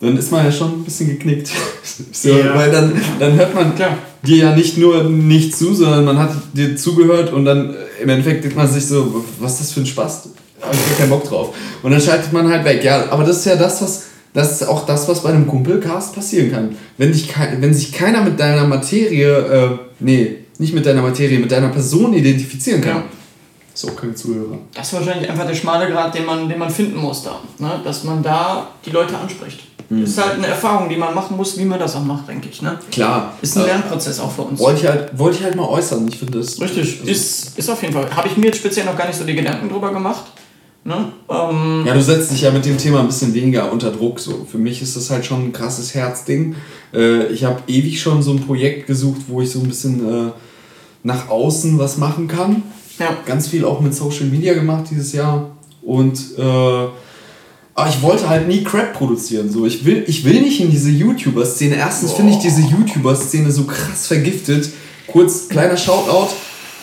Dann 0.00 0.16
ist 0.16 0.32
man 0.32 0.44
ja 0.44 0.52
schon 0.52 0.80
ein 0.80 0.84
bisschen 0.84 1.08
geknickt. 1.08 1.50
so, 2.12 2.30
ja. 2.30 2.54
Weil 2.54 2.70
dann, 2.72 3.00
dann 3.18 3.34
hört 3.34 3.54
man 3.54 3.74
Klar. 3.76 3.96
Dir 4.26 4.36
ja 4.36 4.56
nicht 4.56 4.78
nur 4.78 5.04
nicht 5.04 5.56
zu, 5.56 5.74
sondern 5.74 6.04
man 6.04 6.18
hat 6.18 6.30
dir 6.52 6.76
zugehört 6.76 7.32
und 7.32 7.44
dann 7.44 7.74
im 8.02 8.08
Endeffekt 8.08 8.44
denkt 8.44 8.56
man 8.56 8.68
sich 8.68 8.86
so, 8.86 9.24
was 9.38 9.52
ist 9.52 9.60
das 9.60 9.72
für 9.72 9.80
ein 9.80 9.86
Spaß? 9.86 10.28
Da 10.60 10.66
habe 10.66 10.76
ich 10.76 10.98
keinen 10.98 11.10
Bock 11.10 11.24
drauf. 11.24 11.54
Und 11.82 11.90
dann 11.90 12.00
schaltet 12.00 12.32
man 12.32 12.48
halt 12.48 12.64
weg. 12.64 12.82
Ja, 12.82 13.10
aber 13.10 13.24
das 13.24 13.38
ist 13.38 13.44
ja 13.46 13.56
das, 13.56 13.82
was, 13.82 14.04
das 14.32 14.52
ist 14.52 14.68
auch 14.68 14.86
das, 14.86 15.06
was 15.08 15.22
bei 15.22 15.28
einem 15.28 15.46
Kumpelcast 15.46 16.14
passieren 16.14 16.50
kann. 16.50 16.76
Wenn, 16.96 17.12
dich, 17.12 17.28
wenn 17.58 17.74
sich 17.74 17.92
keiner 17.92 18.22
mit 18.22 18.40
deiner 18.40 18.66
Materie, 18.66 19.36
äh, 19.36 19.68
nee, 20.00 20.36
nicht 20.58 20.74
mit 20.74 20.86
deiner 20.86 21.02
Materie, 21.02 21.38
mit 21.38 21.52
deiner 21.52 21.68
Person 21.68 22.14
identifizieren 22.14 22.80
kann. 22.80 22.96
Ja. 22.96 23.04
So, 23.74 23.88
keine 23.88 24.14
Zuhörer. 24.14 24.58
Das 24.72 24.86
ist 24.86 24.94
wahrscheinlich 24.94 25.28
einfach 25.28 25.46
der 25.46 25.54
schmale 25.54 25.90
Grad, 25.90 26.14
den 26.14 26.24
man, 26.24 26.48
den 26.48 26.58
man 26.58 26.70
finden 26.70 26.96
muss 26.96 27.24
da. 27.24 27.40
Ne? 27.58 27.80
Dass 27.82 28.04
man 28.04 28.22
da 28.22 28.70
die 28.86 28.90
Leute 28.90 29.18
anspricht. 29.18 29.64
Mhm. 29.88 30.00
Das 30.00 30.10
ist 30.10 30.24
halt 30.24 30.34
eine 30.34 30.46
Erfahrung, 30.46 30.88
die 30.88 30.96
man 30.96 31.14
machen 31.14 31.36
muss, 31.36 31.58
wie 31.58 31.64
man 31.64 31.78
das 31.78 31.94
auch 31.96 32.04
macht, 32.04 32.28
denke 32.28 32.48
ich. 32.50 32.62
Ne? 32.62 32.78
Klar. 32.90 33.34
Ist 33.42 33.56
ein 33.56 33.64
Lernprozess 33.64 34.20
auch 34.20 34.32
für 34.32 34.42
uns. 34.42 34.60
Wollte 34.60 34.80
ich 34.80 34.86
halt, 34.86 35.18
wollte 35.18 35.38
ich 35.38 35.44
halt 35.44 35.54
mal 35.56 35.68
äußern. 35.68 36.06
Ich 36.08 36.18
finde 36.18 36.38
das. 36.38 36.60
Richtig, 36.60 37.00
also 37.00 37.10
ist, 37.10 37.58
ist 37.58 37.70
auf 37.70 37.82
jeden 37.82 37.94
Fall. 37.94 38.14
Habe 38.14 38.28
ich 38.28 38.36
mir 38.36 38.46
jetzt 38.46 38.58
speziell 38.58 38.86
noch 38.86 38.96
gar 38.96 39.06
nicht 39.06 39.18
so 39.18 39.24
die 39.24 39.34
Gedanken 39.34 39.68
drüber 39.68 39.92
gemacht. 39.92 40.24
Ne? 40.86 41.12
Ähm, 41.30 41.84
ja, 41.86 41.94
du 41.94 42.02
setzt 42.02 42.30
dich 42.30 42.42
ja 42.42 42.50
mit 42.50 42.66
dem 42.66 42.76
Thema 42.76 43.00
ein 43.00 43.06
bisschen 43.06 43.32
weniger 43.32 43.72
unter 43.72 43.90
Druck. 43.90 44.20
So. 44.20 44.46
Für 44.50 44.58
mich 44.58 44.82
ist 44.82 44.96
das 44.96 45.10
halt 45.10 45.24
schon 45.24 45.46
ein 45.46 45.52
krasses 45.52 45.94
Herzding. 45.94 46.56
Äh, 46.92 47.26
ich 47.28 47.44
habe 47.44 47.62
ewig 47.66 48.00
schon 48.00 48.22
so 48.22 48.32
ein 48.32 48.40
Projekt 48.40 48.86
gesucht, 48.86 49.22
wo 49.28 49.40
ich 49.40 49.50
so 49.50 49.60
ein 49.60 49.68
bisschen 49.68 50.28
äh, 50.28 50.30
nach 51.02 51.28
außen 51.30 51.78
was 51.78 51.96
machen 51.96 52.28
kann. 52.28 52.62
Ja. 52.98 53.16
Ganz 53.24 53.48
viel 53.48 53.64
auch 53.64 53.80
mit 53.80 53.94
Social 53.94 54.26
Media 54.26 54.52
gemacht 54.54 54.84
dieses 54.90 55.12
Jahr. 55.12 55.50
Und 55.82 56.18
äh, 56.38 56.86
aber 57.74 57.90
ich 57.90 58.02
wollte 58.02 58.28
halt 58.28 58.46
nie 58.46 58.62
Crap 58.62 58.92
produzieren. 58.94 59.50
So. 59.50 59.66
Ich, 59.66 59.84
will, 59.84 60.04
ich 60.06 60.24
will 60.24 60.40
nicht 60.40 60.60
in 60.60 60.70
diese 60.70 60.90
YouTuber-Szene. 60.90 61.74
Erstens 61.74 62.12
finde 62.12 62.32
ich 62.32 62.38
diese 62.38 62.60
YouTuber-Szene 62.60 63.50
so 63.50 63.64
krass 63.64 64.06
vergiftet. 64.06 64.70
Kurz, 65.08 65.48
kleiner 65.48 65.76
Shoutout. 65.76 66.34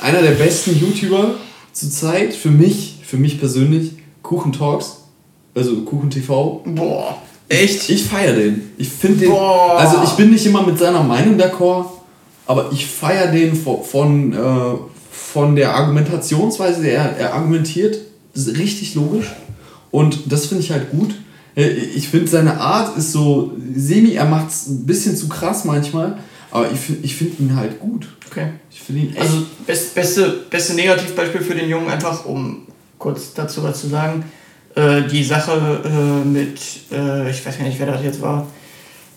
Einer 0.02 0.22
der 0.22 0.32
besten 0.32 0.78
YouTuber 0.78 1.36
zurzeit 1.72 2.34
für 2.34 2.50
mich, 2.50 2.98
für 3.06 3.18
mich 3.18 3.40
persönlich, 3.40 3.94
Kuchen 4.22 4.52
Talks. 4.52 4.98
Also 5.56 5.82
Kuchen 5.82 6.10
TV. 6.10 6.62
Boah. 6.66 7.18
Echt? 7.48 7.90
Ich, 7.90 7.96
ich 7.96 8.04
feiere 8.06 8.34
den. 8.34 8.72
Ich 8.78 8.90
finde 8.90 9.20
den. 9.20 9.30
Boah. 9.30 9.78
Also 9.78 9.98
ich 10.04 10.12
bin 10.12 10.32
nicht 10.32 10.46
immer 10.46 10.66
mit 10.66 10.78
seiner 10.78 11.04
Meinung 11.04 11.38
d'accord, 11.38 11.86
aber 12.48 12.70
ich 12.72 12.86
feiere 12.86 13.32
den 13.32 13.56
von, 13.56 13.84
von, 13.84 14.34
äh, 14.34 14.78
von 15.12 15.56
der 15.56 15.76
Argumentationsweise, 15.76 16.88
er, 16.88 17.18
er 17.18 17.34
argumentiert 17.34 17.98
richtig 18.36 18.96
logisch. 18.96 19.28
Und 19.92 20.32
das 20.32 20.48
finde 20.48 20.64
ich 20.64 20.72
halt 20.72 20.90
gut. 20.90 21.16
Äh, 21.56 21.70
ich 21.70 22.08
finde, 22.08 22.28
seine 22.28 22.60
Art 22.60 22.98
ist 22.98 23.12
so 23.12 23.54
semi, 23.76 24.14
er 24.14 24.26
macht 24.26 24.50
es 24.50 24.68
ein 24.68 24.86
bisschen 24.86 25.16
zu 25.16 25.28
krass 25.28 25.66
manchmal, 25.66 26.18
aber 26.50 26.72
ich 26.72 26.80
finde 26.80 27.06
ich 27.06 27.16
find 27.16 27.40
ihn 27.40 27.56
halt 27.56 27.80
gut. 27.80 28.08
Okay. 28.30 28.48
Ich 28.70 28.82
finde 28.82 29.02
ihn 29.02 29.18
Also, 29.20 29.46
best, 29.68 29.94
beste, 29.94 30.46
beste 30.50 30.74
Negativbeispiel 30.74 31.42
für 31.42 31.56
den 31.56 31.70
Jungen, 31.70 31.90
einfach 31.90 32.26
um 32.26 32.68
kurz 32.98 33.34
dazu 33.34 33.64
was 33.64 33.82
zu 33.82 33.88
sagen. 33.88 34.24
Äh, 34.76 35.04
die 35.04 35.24
Sache 35.24 35.82
äh, 35.84 36.28
mit, 36.28 36.60
äh, 36.92 37.30
ich 37.30 37.46
weiß 37.46 37.58
gar 37.58 37.66
nicht, 37.66 37.80
wer 37.80 37.88
das 37.88 38.04
jetzt 38.04 38.22
war, 38.22 38.48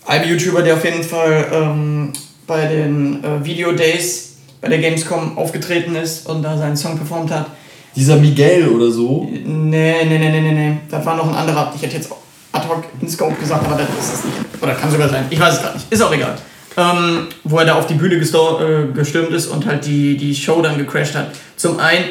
ein 0.05 0.27
YouTuber, 0.27 0.61
der 0.61 0.75
auf 0.75 0.83
jeden 0.83 1.03
Fall 1.03 1.47
ähm, 1.51 2.13
bei 2.45 2.67
den 2.67 3.23
äh, 3.23 3.43
Video 3.43 3.71
Days 3.71 4.33
bei 4.59 4.67
der 4.67 4.79
Gamescom 4.79 5.37
aufgetreten 5.37 5.95
ist 5.95 6.27
und 6.27 6.43
da 6.43 6.57
seinen 6.57 6.75
Song 6.75 6.97
performt 6.97 7.31
hat 7.31 7.47
dieser 7.95 8.17
Miguel 8.17 8.67
oder 8.69 8.91
so? 8.91 9.27
Nee, 9.31 10.05
nee, 10.05 10.17
nee, 10.17 10.29
nee, 10.29 10.41
nee, 10.41 10.51
nee. 10.51 10.77
Das 10.89 11.05
war 11.05 11.15
noch 11.15 11.27
ein 11.27 11.35
anderer. 11.35 11.71
Ich 11.75 11.81
hätte 11.81 11.95
jetzt 11.95 12.11
ad 12.51 12.67
hoc 12.67 12.83
in 13.01 13.09
Scope 13.09 13.35
gesagt, 13.35 13.65
aber 13.65 13.77
das 13.77 13.89
ist 13.89 14.13
es 14.15 14.25
nicht. 14.25 14.37
Oder 14.61 14.73
kann 14.73 14.91
sogar 14.91 15.09
sein. 15.09 15.25
Ich 15.29 15.39
weiß 15.39 15.55
es 15.55 15.61
gar 15.61 15.73
nicht. 15.73 15.91
Ist 15.91 16.01
auch 16.01 16.13
egal. 16.13 16.37
Ähm, 16.77 17.27
wo 17.45 17.57
er 17.59 17.65
da 17.65 17.75
auf 17.75 17.87
die 17.87 17.93
Bühne 17.93 18.15
äh, 18.15 18.93
gestürmt 18.93 19.31
ist 19.31 19.47
und 19.47 19.65
halt 19.65 19.85
die, 19.85 20.17
die 20.17 20.35
Show 20.35 20.61
dann 20.61 20.77
gecrashed 20.77 21.15
hat. 21.15 21.31
Zum 21.55 21.79
einen, 21.79 22.05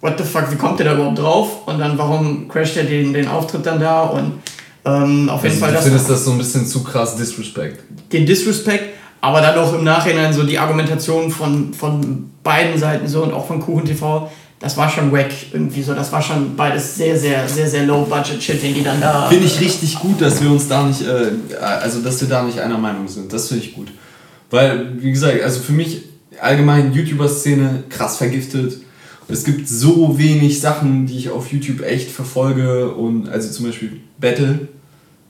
what 0.00 0.14
the 0.16 0.24
fuck, 0.24 0.50
wie 0.50 0.56
kommt 0.56 0.78
der 0.78 0.86
da 0.86 0.94
überhaupt 0.94 1.18
drauf? 1.18 1.66
Und 1.66 1.78
dann, 1.78 1.98
warum 1.98 2.48
crasht 2.48 2.78
er 2.78 2.84
den, 2.84 3.12
den 3.12 3.28
Auftritt 3.28 3.66
dann 3.66 3.78
da? 3.78 4.04
Und 4.04 4.40
ähm, 4.86 5.28
auf 5.28 5.42
jeden 5.42 5.54
also, 5.54 5.66
Fall. 5.66 5.74
Du 5.74 5.82
findest 5.82 6.08
das 6.08 6.24
so 6.24 6.32
ein 6.32 6.38
bisschen 6.38 6.66
zu 6.66 6.82
krass 6.82 7.16
Disrespect. 7.16 7.84
Den 8.12 8.24
Disrespect, 8.24 8.94
aber 9.20 9.42
dann 9.42 9.58
auch 9.58 9.74
im 9.74 9.84
Nachhinein 9.84 10.32
so 10.32 10.44
die 10.44 10.58
Argumentation 10.58 11.30
von, 11.30 11.74
von 11.74 12.30
beiden 12.42 12.78
Seiten 12.78 13.06
so 13.06 13.22
und 13.22 13.34
auch 13.34 13.46
von 13.46 13.60
Kuchen 13.60 13.84
TV 13.84 14.30
das 14.60 14.76
war 14.76 14.90
schon 14.90 15.10
wack 15.10 15.32
irgendwie 15.52 15.82
so. 15.82 15.94
Das 15.94 16.12
war 16.12 16.20
schon 16.20 16.54
beides 16.54 16.94
sehr, 16.94 17.18
sehr, 17.18 17.48
sehr, 17.48 17.66
sehr 17.66 17.86
low 17.86 18.04
budget 18.04 18.42
Shit, 18.42 18.62
den 18.62 18.74
die 18.74 18.84
dann 18.84 19.00
da. 19.00 19.26
Finde 19.28 19.46
ich 19.46 19.58
richtig 19.58 19.98
gut, 19.98 20.20
dass 20.20 20.42
wir 20.42 20.50
uns 20.50 20.68
da 20.68 20.86
nicht, 20.86 21.02
äh, 21.02 21.32
also 21.58 22.00
dass 22.00 22.20
wir 22.20 22.28
da 22.28 22.42
nicht 22.42 22.60
einer 22.60 22.76
Meinung 22.76 23.08
sind. 23.08 23.32
Das 23.32 23.48
finde 23.48 23.64
ich 23.64 23.74
gut. 23.74 23.88
Weil, 24.50 25.02
wie 25.02 25.10
gesagt, 25.10 25.42
also 25.42 25.60
für 25.60 25.72
mich 25.72 26.02
allgemein 26.40 26.92
YouTuber-Szene 26.92 27.84
krass 27.88 28.18
vergiftet. 28.18 28.82
Es 29.28 29.44
gibt 29.44 29.66
so 29.66 30.18
wenig 30.18 30.60
Sachen, 30.60 31.06
die 31.06 31.16
ich 31.16 31.30
auf 31.30 31.50
YouTube 31.52 31.82
echt 31.82 32.10
verfolge 32.10 32.90
und 32.90 33.28
also 33.28 33.50
zum 33.50 33.66
Beispiel 33.66 34.00
Battle, 34.18 34.68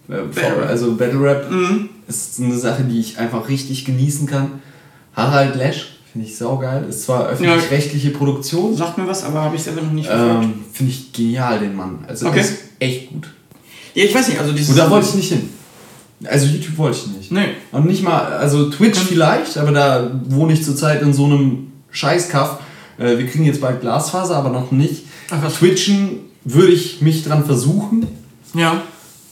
äh, 0.08 0.22
Battle. 0.34 0.66
also 0.66 0.96
Battle 0.96 1.20
Rap 1.20 1.50
mhm. 1.50 1.90
ist 2.08 2.40
eine 2.40 2.58
Sache, 2.58 2.82
die 2.82 2.98
ich 2.98 3.18
einfach 3.18 3.48
richtig 3.48 3.84
genießen 3.84 4.26
kann. 4.26 4.60
Harald 5.14 5.54
Lesch 5.54 5.99
Finde 6.12 6.26
ich 6.26 6.36
saugeil. 6.36 6.84
Ist 6.88 7.04
zwar 7.04 7.28
öffentlich-rechtliche 7.28 8.10
Produktion. 8.10 8.76
Sagt 8.76 8.98
mir 8.98 9.06
was, 9.06 9.22
aber 9.24 9.42
habe 9.42 9.56
ich 9.56 9.62
selber 9.62 9.82
noch 9.82 9.92
nicht 9.92 10.08
verfolgt. 10.08 10.44
Ähm, 10.44 10.64
Finde 10.72 10.92
ich 10.92 11.12
genial, 11.12 11.60
den 11.60 11.76
Mann. 11.76 12.04
Also 12.08 12.26
okay. 12.26 12.40
ist 12.40 12.54
echt 12.80 13.10
gut. 13.10 13.28
Ja, 13.94 14.04
ich 14.04 14.14
weiß 14.14 14.28
nicht, 14.28 14.40
also 14.40 14.52
dieses. 14.52 14.70
Und 14.70 14.78
da 14.78 14.90
wollte 14.90 15.08
ich 15.08 15.14
nicht 15.14 15.32
hin. 15.32 15.50
Also 16.24 16.46
YouTube 16.46 16.76
wollte 16.78 16.98
ich 16.98 17.16
nicht. 17.16 17.32
Nee. 17.32 17.54
Und 17.72 17.86
nicht 17.86 18.02
mal, 18.02 18.24
also 18.24 18.70
Twitch 18.70 18.98
Kann 18.98 19.06
vielleicht, 19.06 19.56
aber 19.56 19.72
da 19.72 20.10
wohne 20.28 20.52
ich 20.52 20.64
zurzeit 20.64 21.00
in 21.02 21.14
so 21.14 21.24
einem 21.24 21.72
Scheißkaff. 21.90 22.58
Äh, 22.98 23.16
wir 23.18 23.26
kriegen 23.26 23.44
jetzt 23.44 23.60
bald 23.60 23.80
Glasfaser, 23.80 24.36
aber 24.36 24.50
noch 24.50 24.70
nicht. 24.70 25.04
Ach? 25.30 25.50
Twitchen 25.52 26.20
würde 26.44 26.72
ich 26.72 27.00
mich 27.00 27.24
dran 27.24 27.44
versuchen. 27.44 28.06
Ja. 28.54 28.82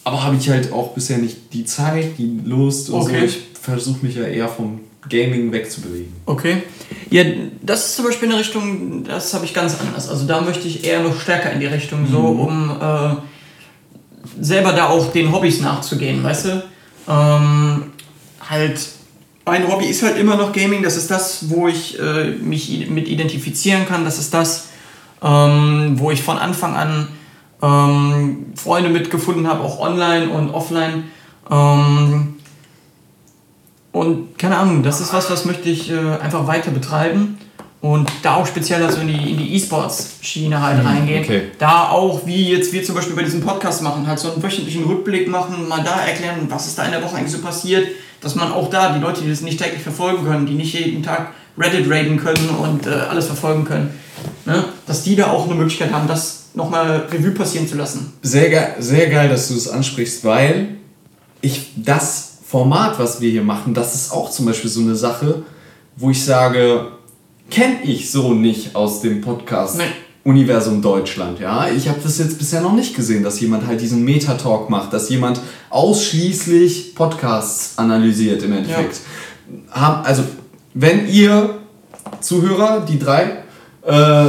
Aber 0.09 0.25
habe 0.25 0.37
ich 0.37 0.49
halt 0.49 0.73
auch 0.73 0.95
bisher 0.95 1.19
nicht 1.19 1.53
die 1.53 1.67
Zeit, 1.67 2.17
die 2.17 2.41
Lust 2.43 2.89
und 2.89 3.03
okay. 3.03 3.19
so. 3.21 3.25
Ich 3.27 3.39
versuche 3.61 4.07
mich 4.07 4.17
ja 4.17 4.23
eher 4.23 4.49
vom 4.49 4.81
Gaming 5.07 5.53
wegzubewegen. 5.53 6.15
Okay. 6.25 6.63
Ja, 7.11 7.25
das 7.61 7.85
ist 7.85 7.97
zum 7.97 8.07
Beispiel 8.07 8.31
eine 8.31 8.39
Richtung, 8.39 9.05
das 9.05 9.35
habe 9.35 9.45
ich 9.45 9.53
ganz 9.53 9.79
anders. 9.79 10.09
Also 10.09 10.27
da 10.27 10.41
möchte 10.41 10.67
ich 10.67 10.83
eher 10.83 11.03
noch 11.03 11.21
stärker 11.21 11.53
in 11.53 11.61
die 11.61 11.67
Richtung, 11.67 12.05
mhm. 12.05 12.11
so 12.11 12.21
um 12.21 12.71
äh, 12.81 13.17
selber 14.43 14.73
da 14.73 14.89
auch 14.89 15.13
den 15.13 15.31
Hobbys 15.31 15.61
nachzugehen, 15.61 16.25
weißt 16.25 16.47
du? 16.47 16.63
Ähm, 17.07 17.83
halt, 18.49 18.81
mein 19.45 19.71
Hobby 19.71 19.89
ist 19.89 20.03
halt 20.03 20.17
immer 20.17 20.37
noch 20.37 20.55
Gaming, 20.55 20.83
das 20.83 20.97
ist 20.97 21.11
das, 21.11 21.51
wo 21.51 21.69
ich 21.69 22.01
äh, 22.01 22.31
mich 22.31 22.89
mit 22.89 23.09
identifizieren 23.09 23.85
kann, 23.85 24.07
das 24.07 24.19
ist 24.19 24.33
das, 24.33 24.69
ähm, 25.23 25.97
wo 25.97 26.11
ich 26.11 26.23
von 26.23 26.39
Anfang 26.39 26.75
an 26.75 27.09
ähm, 27.63 28.53
Freunde 28.55 28.91
mitgefunden 28.91 29.49
habe, 29.49 29.63
auch 29.63 29.81
online 29.81 30.29
und 30.31 30.51
offline. 30.51 31.05
Ähm, 31.51 32.37
und 33.93 34.39
keine 34.39 34.59
Ahnung, 34.59 34.83
das 34.83 35.01
ist 35.01 35.13
was, 35.13 35.31
was 35.31 35.45
möchte 35.45 35.69
ich 35.69 35.91
äh, 35.91 35.97
einfach 35.97 36.47
weiter 36.47 36.71
betreiben 36.71 37.39
und 37.81 38.11
da 38.23 38.35
auch 38.35 38.47
speziell 38.47 38.83
also 38.83 39.01
in 39.01 39.09
die 39.09 39.31
in 39.31 39.39
die 39.39 39.55
E-Sports-Schiene 39.55 40.61
halt 40.61 40.85
reingehen. 40.85 41.25
okay. 41.25 41.43
Da 41.59 41.89
auch, 41.89 42.27
wie 42.27 42.51
jetzt 42.51 42.73
wir 42.73 42.83
zum 42.83 42.95
Beispiel 42.95 43.15
bei 43.15 43.23
diesem 43.23 43.41
Podcast 43.41 43.83
machen, 43.83 44.07
halt 44.07 44.19
so 44.19 44.33
einen 44.33 44.43
wöchentlichen 44.43 44.85
Rückblick 44.85 45.29
machen, 45.29 45.69
mal 45.69 45.83
da 45.83 46.01
erklären, 46.01 46.47
was 46.49 46.67
ist 46.67 46.79
da 46.79 46.85
in 46.85 46.93
der 46.93 47.03
Woche 47.03 47.17
eigentlich 47.17 47.33
so 47.33 47.39
passiert, 47.39 47.89
dass 48.21 48.35
man 48.35 48.53
auch 48.53 48.69
da, 48.69 48.93
die 48.93 49.01
Leute, 49.01 49.23
die 49.23 49.31
das 49.31 49.43
nicht 49.43 49.61
täglich 49.63 49.83
verfolgen 49.83 50.25
können, 50.25 50.47
die 50.47 50.55
nicht 50.55 50.75
jeden 50.75 51.03
Tag 51.03 51.33
Reddit 51.57 51.91
raiden 51.91 52.17
können 52.17 52.51
und 52.51 52.87
äh, 52.87 52.91
alles 52.91 53.27
verfolgen 53.27 53.65
können, 53.65 53.91
ne? 54.45 54.65
dass 54.87 55.03
die 55.03 55.17
da 55.17 55.31
auch 55.31 55.47
eine 55.47 55.55
Möglichkeit 55.55 55.93
haben, 55.93 56.09
das 56.09 56.48
nochmal 56.59 57.07
Revue 57.11 57.31
passieren 57.31 57.67
zu 57.67 57.77
lassen. 57.77 58.13
Sehr 58.21 58.51
geil, 58.51 58.75
sehr 58.81 59.09
geil, 59.09 59.29
dass 59.29 59.49
du 59.49 59.55
es 59.55 59.69
ansprichst, 59.69 60.25
weil 60.25 60.77
ich 61.41 61.71
das 61.77 62.39
Format, 62.45 62.99
was 62.99 63.21
wir 63.21 63.31
hier 63.31 63.45
machen, 63.45 63.73
das 63.73 63.95
ist 63.95 64.13
auch 64.13 64.31
zum 64.31 64.47
Beispiel 64.47 64.69
so 64.69 64.81
eine 64.81 64.97
Sache, 64.97 65.45
wo 65.97 66.11
ich 66.11 66.25
sage, 66.25 66.89
kenne 67.49 67.83
ich 67.85 68.11
so 68.11 68.35
nicht 68.35 68.75
aus 68.75 69.01
dem 69.01 69.21
Podcast. 69.21 69.79
Nee. 69.79 69.85
Universum 70.25 70.83
Deutschland, 70.83 71.39
ja. 71.39 71.69
Ich 71.71 71.89
habe 71.89 72.01
das 72.03 72.19
jetzt 72.19 72.39
bisher 72.39 72.61
noch 72.61 72.75
nicht 72.75 72.95
gesehen, 72.95 73.23
dass 73.23 73.41
jemand 73.41 73.67
halt 73.67 73.81
diesen 73.81 74.05
Meta-Talk 74.05 74.69
macht, 74.69 74.93
dass 74.93 75.09
jemand 75.09 75.41
ausschließlich 75.71 76.95
Podcasts 76.95 77.79
analysiert 77.79 78.43
im 78.43 78.53
Endeffekt. 78.53 79.01
Haben, 79.71 80.05
also, 80.05 80.25
wenn 80.75 81.09
ihr 81.09 81.61
Zuhörer, 82.21 82.85
die 82.87 82.99
drei, 82.99 83.45
äh, 83.87 84.27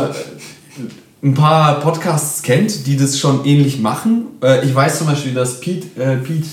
ein 1.22 1.34
paar 1.34 1.82
Podcasts 1.82 2.42
kennt, 2.42 2.88
die 2.88 2.96
das 2.96 3.20
schon 3.20 3.46
ähnlich 3.46 3.80
machen. 3.80 4.28
Äh, 4.42 4.66
ich 4.66 4.74
weiß 4.74 5.00
zum 5.00 5.08
Beispiel, 5.08 5.34
dass 5.34 5.60
Pete, 5.60 5.88
äh, 6.02 6.18
Pete, 6.18 6.48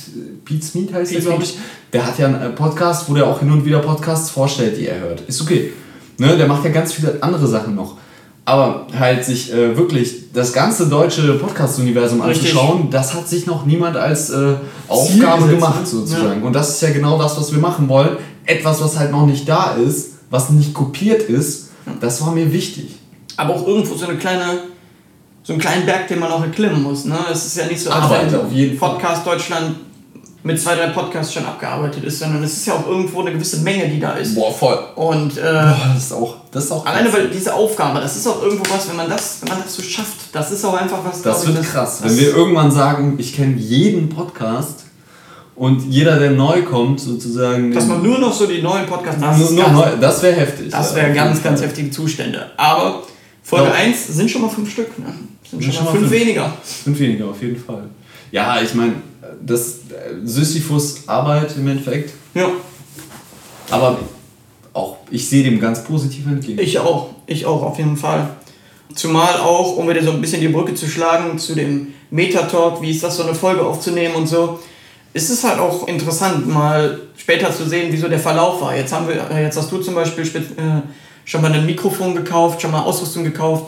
Pete 0.44 0.64
Smith 0.64 0.92
heißt 0.92 1.12
der, 1.12 1.18
Pete 1.18 1.29
glaube 1.29 1.44
ich, 1.44 1.57
der 1.92 2.07
hat 2.07 2.18
ja 2.18 2.26
einen 2.26 2.42
äh, 2.42 2.50
Podcast, 2.50 3.09
wo 3.09 3.14
der 3.14 3.26
auch 3.26 3.38
hin 3.38 3.50
und 3.50 3.64
wieder 3.64 3.79
Podcasts 3.79 4.31
vorstellt, 4.31 4.76
die 4.76 4.88
er 4.88 4.98
hört. 4.98 5.20
Ist 5.22 5.40
okay. 5.40 5.72
Ne, 6.18 6.37
der 6.37 6.48
macht 6.48 6.64
ja 6.64 6.70
ganz 6.70 6.94
viele 6.94 7.16
andere 7.20 7.46
Sachen 7.46 7.74
noch. 7.74 7.96
Aber 8.44 8.87
halt 8.96 9.24
sich 9.24 9.52
äh, 9.52 9.76
wirklich 9.76 10.33
das 10.33 10.52
ganze 10.52 10.88
deutsche 10.88 11.35
Podcast-Universum 11.35 12.22
anzuschauen, 12.22 12.90
das 12.90 13.12
hat 13.12 13.29
sich 13.29 13.46
noch 13.46 13.66
niemand 13.66 13.96
als 13.96 14.31
äh, 14.31 14.55
Aufgabe 14.88 15.48
gemacht, 15.48 15.81
ne? 15.81 15.87
sozusagen. 15.87 16.42
Und 16.42 16.52
das 16.52 16.70
ist 16.70 16.83
ja 16.83 16.90
genau 16.90 17.18
das, 17.18 17.37
was 17.37 17.52
wir 17.52 17.59
machen 17.59 17.88
wollen. 17.88 18.16
Etwas, 18.44 18.81
was 18.81 18.98
halt 18.98 19.11
noch 19.11 19.26
nicht 19.26 19.48
da 19.48 19.72
ist, 19.72 20.14
was 20.31 20.50
nicht 20.50 20.74
kopiert 20.74 21.22
ist, 21.22 21.70
das 22.00 22.20
war 22.20 22.33
mir 22.33 22.52
wichtig. 22.52 22.96
Aber 23.37 23.55
auch 23.55 23.66
irgendwo 23.66 23.94
so 23.94 24.07
eine 24.07 24.18
kleine, 24.18 24.61
so 25.42 25.53
einen 25.53 25.61
kleinen 25.61 25.87
Berg, 25.87 26.09
den 26.09 26.18
man 26.18 26.31
auch 26.31 26.42
erklimmen 26.42 26.83
muss. 26.83 27.05
Ne? 27.05 27.18
Es 27.31 27.46
ist 27.46 27.57
ja 27.57 27.66
nicht 27.66 27.81
so, 27.81 27.90
als 27.90 28.05
Arbeit, 28.05 28.35
auf 28.35 28.53
jeden 28.53 28.79
Fall. 28.79 28.90
Podcast 28.90 29.27
Deutschland 29.27 29.77
mit 30.46 30.61
zwei, 30.61 30.77
drei 30.77 30.87
Podcasts 30.88 31.35
schon 31.35 31.44
abgearbeitet 31.44 32.05
ist, 32.05 32.20
sondern 32.20 32.42
es 32.44 32.53
ist 32.53 32.66
ja 32.66 32.75
auch 32.75 32.87
irgendwo 32.87 33.20
eine 33.20 33.33
gewisse 33.33 33.59
Menge, 33.59 33.88
die 33.88 33.99
da 33.99 34.12
ist. 34.12 34.37
Boah, 34.37 34.55
voll. 34.55 34.79
Und 34.94 35.37
äh, 35.37 35.42
Boah, 35.42 35.77
das 35.92 36.05
ist 36.05 36.12
auch, 36.12 36.37
das 36.53 36.64
ist 36.64 36.72
auch 36.72 36.87
alleine 36.87 37.12
weil 37.12 37.29
diese 37.29 37.53
Aufgabe, 37.53 38.01
das 38.01 38.16
ist 38.16 38.29
auch 38.29 38.40
irgendwo 38.42 38.62
was, 38.72 38.88
wenn 38.88 38.96
man 38.96 39.09
das, 39.09 39.38
wenn 39.42 39.49
man 39.49 39.62
das 39.64 39.75
so 39.75 39.83
schafft, 39.83 40.33
das 40.33 40.53
ist 40.53 40.64
auch 40.64 40.75
einfach 40.75 40.99
was. 41.05 41.22
Das 41.22 41.46
wird 41.46 41.59
ich, 41.61 41.66
krass. 41.68 42.01
Das, 42.01 42.12
Wenn 42.12 42.18
wir 42.18 42.37
irgendwann 42.37 42.70
sagen, 42.70 43.16
ich 43.18 43.35
kenne 43.35 43.57
jeden 43.57 44.09
Podcast 44.09 44.85
und 45.57 45.90
jeder, 45.90 46.16
der 46.16 46.31
neu 46.31 46.62
kommt, 46.62 47.01
sozusagen. 47.01 47.72
dass 47.72 47.87
man 47.87 48.01
nur 48.01 48.18
noch 48.18 48.33
so 48.33 48.46
die 48.46 48.62
neuen 48.62 48.87
Podcasts, 48.87 49.20
das, 49.20 49.38
nur, 49.38 49.46
ist 49.46 49.53
nur 49.53 49.64
ganz, 49.64 49.79
neu, 49.79 49.90
das 50.01 50.22
wäre 50.22 50.37
heftig. 50.37 50.70
das 50.70 50.90
ja, 50.90 50.96
wäre 50.96 51.11
auf 51.11 51.16
ganz, 51.16 51.42
ganz 51.42 51.59
Fall. 51.59 51.68
heftige 51.68 51.90
Zustände. 51.90 52.53
Aber 52.57 53.03
Folge 53.47 53.67
Ja. 53.69 53.75
1 53.75 54.09
sind 54.09 54.29
schon 54.29 54.43
mal 54.43 54.49
fünf 54.49 54.73
Stück. 54.73 54.99
Ne? 54.99 55.07
Sind 55.49 55.63
schon, 55.63 55.73
schon 55.73 55.85
mal 55.85 55.93
fünf 55.93 56.09
fünf. 56.09 56.21
weniger. 56.21 56.53
Fünf 56.65 56.99
weniger, 56.99 57.27
auf 57.27 57.41
jeden 57.41 57.57
Fall. 57.57 57.85
Ja, 58.33 58.61
ich 58.61 58.75
meine, 58.75 58.95
das 59.41 59.69
äh, 59.89 60.15
Sisyphus 60.25 61.07
Arbeit 61.07 61.55
im 61.57 61.69
Endeffekt. 61.69 62.13
Ja. 62.35 62.51
Aber 63.71 64.01
auch, 64.73 64.97
ich 65.13 65.29
sehe 65.29 65.45
dem 65.45 65.61
ganz 65.61 65.85
positiv 65.85 66.27
entgegen. 66.27 66.59
Ich 66.59 66.77
auch, 66.81 67.11
ich 67.27 67.47
auch, 67.47 67.63
auf 67.63 67.79
jeden 67.79 67.97
Fall. 67.97 68.31
Zumal 68.97 69.37
auch, 69.37 69.77
um 69.77 69.89
wieder 69.89 70.03
so 70.03 70.11
ein 70.11 70.21
bisschen 70.21 70.41
die 70.41 70.49
Brücke 70.49 70.75
zu 70.75 70.89
schlagen 70.89 71.39
zu 71.39 71.55
dem 71.55 71.95
Metatalk, 72.11 72.83
wie 72.83 72.91
ist 72.91 73.05
das, 73.05 73.17
so 73.17 73.23
eine 73.23 73.35
Folge 73.35 73.65
aufzunehmen 73.65 74.17
und 74.17 74.27
so, 74.27 74.59
ist 75.13 75.31
es 75.31 75.45
halt 75.45 75.61
auch 75.61 75.87
interessant, 75.87 76.49
mal 76.49 76.99
später 77.17 77.53
zu 77.53 77.65
sehen, 77.69 77.93
wie 77.93 77.97
so 77.97 78.09
der 78.09 78.19
Verlauf 78.19 78.61
war. 78.61 78.77
Jetzt, 78.77 78.93
haben 78.93 79.07
wir, 79.07 79.31
äh, 79.31 79.45
jetzt 79.45 79.57
hast 79.57 79.71
du 79.71 79.79
zum 79.79 79.95
Beispiel 79.95 80.25
äh, 80.25 80.83
schon 81.27 81.43
mal 81.43 81.53
ein 81.53 81.67
Mikrofon 81.67 82.15
gekauft, 82.15 82.62
schon 82.62 82.71
mal 82.71 82.81
Ausrüstung 82.81 83.23
gekauft. 83.25 83.67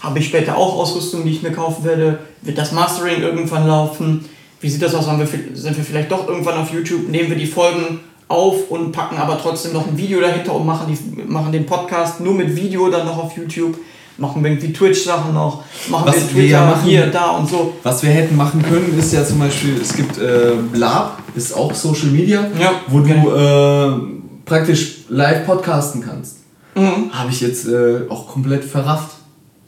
Habe 0.00 0.18
ich 0.20 0.26
später 0.28 0.56
auch 0.56 0.78
Ausrüstung, 0.78 1.24
die 1.24 1.32
ich 1.32 1.42
mir 1.42 1.52
kaufen 1.52 1.84
werde? 1.84 2.20
Wird 2.40 2.56
das 2.56 2.72
Mastering 2.72 3.20
irgendwann 3.20 3.66
laufen? 3.66 4.24
Wie 4.62 4.70
sieht 4.70 4.80
das 4.80 4.94
aus? 4.94 5.06
Wir, 5.06 5.26
sind 5.54 5.76
wir 5.76 5.84
vielleicht 5.84 6.10
doch 6.10 6.26
irgendwann 6.26 6.56
auf 6.56 6.72
YouTube? 6.72 7.08
Nehmen 7.10 7.28
wir 7.28 7.36
die 7.36 7.46
Folgen 7.46 8.00
auf 8.28 8.70
und 8.70 8.92
packen 8.92 9.18
aber 9.18 9.38
trotzdem 9.42 9.72
noch 9.74 9.86
ein 9.86 9.98
Video 9.98 10.20
dahinter 10.20 10.54
und 10.54 10.64
machen, 10.64 10.86
die, 10.88 11.22
machen 11.24 11.52
den 11.52 11.66
Podcast 11.66 12.20
nur 12.20 12.32
mit 12.32 12.54
Video 12.56 12.88
dann 12.88 13.04
noch 13.06 13.18
auf 13.18 13.36
YouTube? 13.36 13.76
Machen 14.16 14.42
wir 14.44 14.50
irgendwie 14.50 14.72
Twitch-Sachen 14.72 15.32
noch? 15.34 15.64
Machen 15.88 16.06
Was 16.08 16.14
wir 16.16 16.22
wir 16.22 16.28
Twitter 16.30 16.46
ja 16.48 16.66
machen- 16.66 16.82
hier, 16.88 17.06
da 17.06 17.30
und 17.32 17.48
so? 17.48 17.74
Was 17.82 18.02
wir 18.02 18.10
hätten 18.10 18.36
machen 18.36 18.62
können, 18.62 18.96
ist 18.98 19.12
ja 19.14 19.24
zum 19.24 19.38
Beispiel, 19.38 19.78
es 19.80 19.94
gibt 19.94 20.18
äh, 20.18 20.52
Blab, 20.72 21.18
ist 21.34 21.54
auch 21.56 21.74
Social 21.74 22.08
Media, 22.08 22.46
Ja, 22.60 22.72
wo 22.88 23.00
du 23.00 23.08
äh, 23.10 24.20
praktisch 24.44 24.98
live 25.08 25.46
podcasten 25.46 26.02
kannst. 26.02 26.39
Mhm. 26.74 27.10
Habe 27.12 27.30
ich 27.30 27.40
jetzt 27.40 27.66
äh, 27.68 28.00
auch 28.08 28.28
komplett 28.28 28.64
verrafft. 28.64 29.16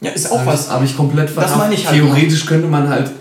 Ja, 0.01 0.11
ist 0.11 0.31
auch 0.31 0.39
Habe 0.39 0.51
was. 0.51 0.65
ich, 0.67 0.71
hab 0.71 0.83
ich 0.83 0.97
komplett 0.97 1.29
verrafft. 1.29 1.57
meine 1.57 1.73
ich 1.75 1.87
halt 1.87 1.95
Theoretisch 1.97 2.45
könnte 2.45 2.67
man 2.67 2.89
halt 2.89 3.11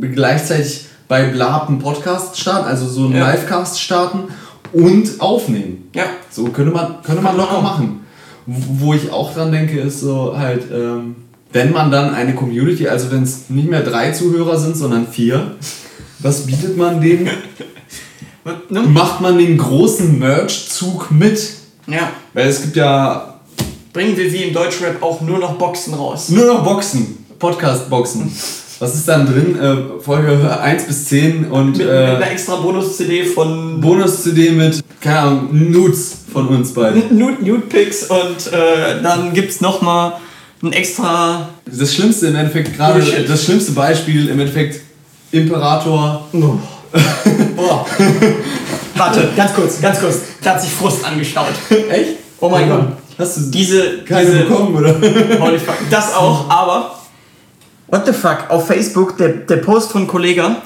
gleichzeitig 0.00 0.86
bei 1.08 1.24
Blab 1.24 1.68
einen 1.68 1.78
Podcast 1.78 2.38
starten, 2.38 2.66
also 2.68 2.86
so 2.86 3.04
einen 3.06 3.16
Ja. 3.16 3.30
Livecast 3.32 3.80
starten 3.80 4.24
und 4.72 5.20
aufnehmen. 5.20 5.90
Ja, 5.94 6.04
So 6.30 6.44
könnte 6.46 6.72
man, 6.72 7.02
könnte 7.02 7.20
man 7.22 7.36
locker 7.36 7.58
auch. 7.58 7.62
machen. 7.62 8.00
Wo 8.46 8.86
wo 8.86 8.94
ich 8.94 9.10
auch 9.10 9.34
dran 9.34 9.52
denke, 9.52 9.78
ist 9.80 10.00
so 10.00 10.36
halt, 10.36 10.64
ähm, 10.72 11.16
wenn 11.52 11.70
man 11.72 11.90
dann 11.90 12.14
eine 12.14 12.34
Community, 12.34 12.88
also 12.88 13.10
wenn 13.10 13.22
es 13.22 13.50
nicht 13.50 13.68
mehr 13.68 13.82
drei 13.82 14.10
Zuhörer 14.12 14.58
sind, 14.58 14.74
sondern 14.76 15.06
vier, 15.06 15.56
was 16.18 16.46
bietet 16.46 16.76
man 16.78 17.00
denen? 17.00 17.28
ne? 18.70 18.80
Macht 18.80 19.20
man 19.20 19.36
den 19.38 19.58
großen 19.58 20.18
Merch-Zug 20.18 21.10
mit? 21.10 21.40
Ja. 21.86 22.12
Weil 22.32 22.48
es 22.48 22.62
gibt 22.62 22.76
ja 22.76 23.32
Bringen 23.92 24.16
wir 24.16 24.32
wie 24.32 24.44
im 24.44 24.54
Deutschrap 24.54 25.02
auch 25.02 25.20
nur 25.20 25.38
noch 25.38 25.58
Boxen 25.58 25.92
raus. 25.92 26.30
nur 26.30 26.46
noch 26.46 26.64
Boxen, 26.64 27.26
Podcast-Boxen. 27.38 28.32
Was 28.78 28.94
ist 28.94 29.06
dann 29.06 29.26
drin? 29.26 29.56
Äh, 29.60 30.02
Folge 30.02 30.58
1 30.60 30.84
bis 30.84 31.04
10 31.08 31.50
und 31.50 31.76
Mit, 31.76 31.86
mit 31.86 31.88
äh, 31.88 31.92
einer 31.92 32.30
extra 32.30 32.56
Bonus-CD 32.56 33.24
von 33.24 33.80
Bonus-CD 33.82 34.52
mit, 34.52 34.82
keine 35.00 35.18
Ahnung, 35.18 35.70
Nudes 35.70 36.16
von 36.32 36.48
uns 36.48 36.72
beiden. 36.72 37.02
Nude, 37.18 37.44
Nude 37.44 37.66
Pics 37.68 38.04
und 38.04 38.50
äh, 38.50 39.02
dann 39.02 39.34
gibt's 39.34 39.60
nochmal 39.60 40.14
ein 40.62 40.72
extra. 40.72 41.50
Das 41.66 41.94
Schlimmste 41.94 42.28
im 42.28 42.36
Endeffekt, 42.36 42.74
gerade 42.74 42.98
Bullshit. 42.98 43.28
das 43.28 43.44
schlimmste 43.44 43.72
Beispiel 43.72 44.28
im 44.28 44.40
Endeffekt, 44.40 44.80
Imperator. 45.32 46.26
Oh. 46.32 46.58
Boah. 47.56 47.86
Warte, 49.06 49.28
ganz 49.36 49.52
kurz, 49.52 49.80
ganz 49.80 49.98
kurz. 50.00 50.16
Da 50.42 50.50
hat 50.50 50.62
sich 50.62 50.70
Frust 50.70 51.04
angestaut. 51.04 51.48
Echt? 51.90 52.10
Oh 52.40 52.48
mein 52.48 52.68
Gott. 52.68 52.84
Hast 53.18 53.36
du 53.36 53.40
Diese. 53.50 53.98
keine 54.04 54.26
diese 54.26 54.38
bekommen, 54.44 54.76
oder? 54.76 54.94
Holy 55.40 55.58
fuck. 55.58 55.74
Das 55.90 56.14
auch, 56.14 56.48
aber. 56.48 56.94
What 57.88 58.06
the 58.06 58.12
fuck? 58.12 58.44
Auf 58.48 58.68
Facebook, 58.68 59.16
der, 59.18 59.28
der 59.28 59.56
Post 59.56 59.90
von 59.92 60.06
Kollega. 60.06 60.56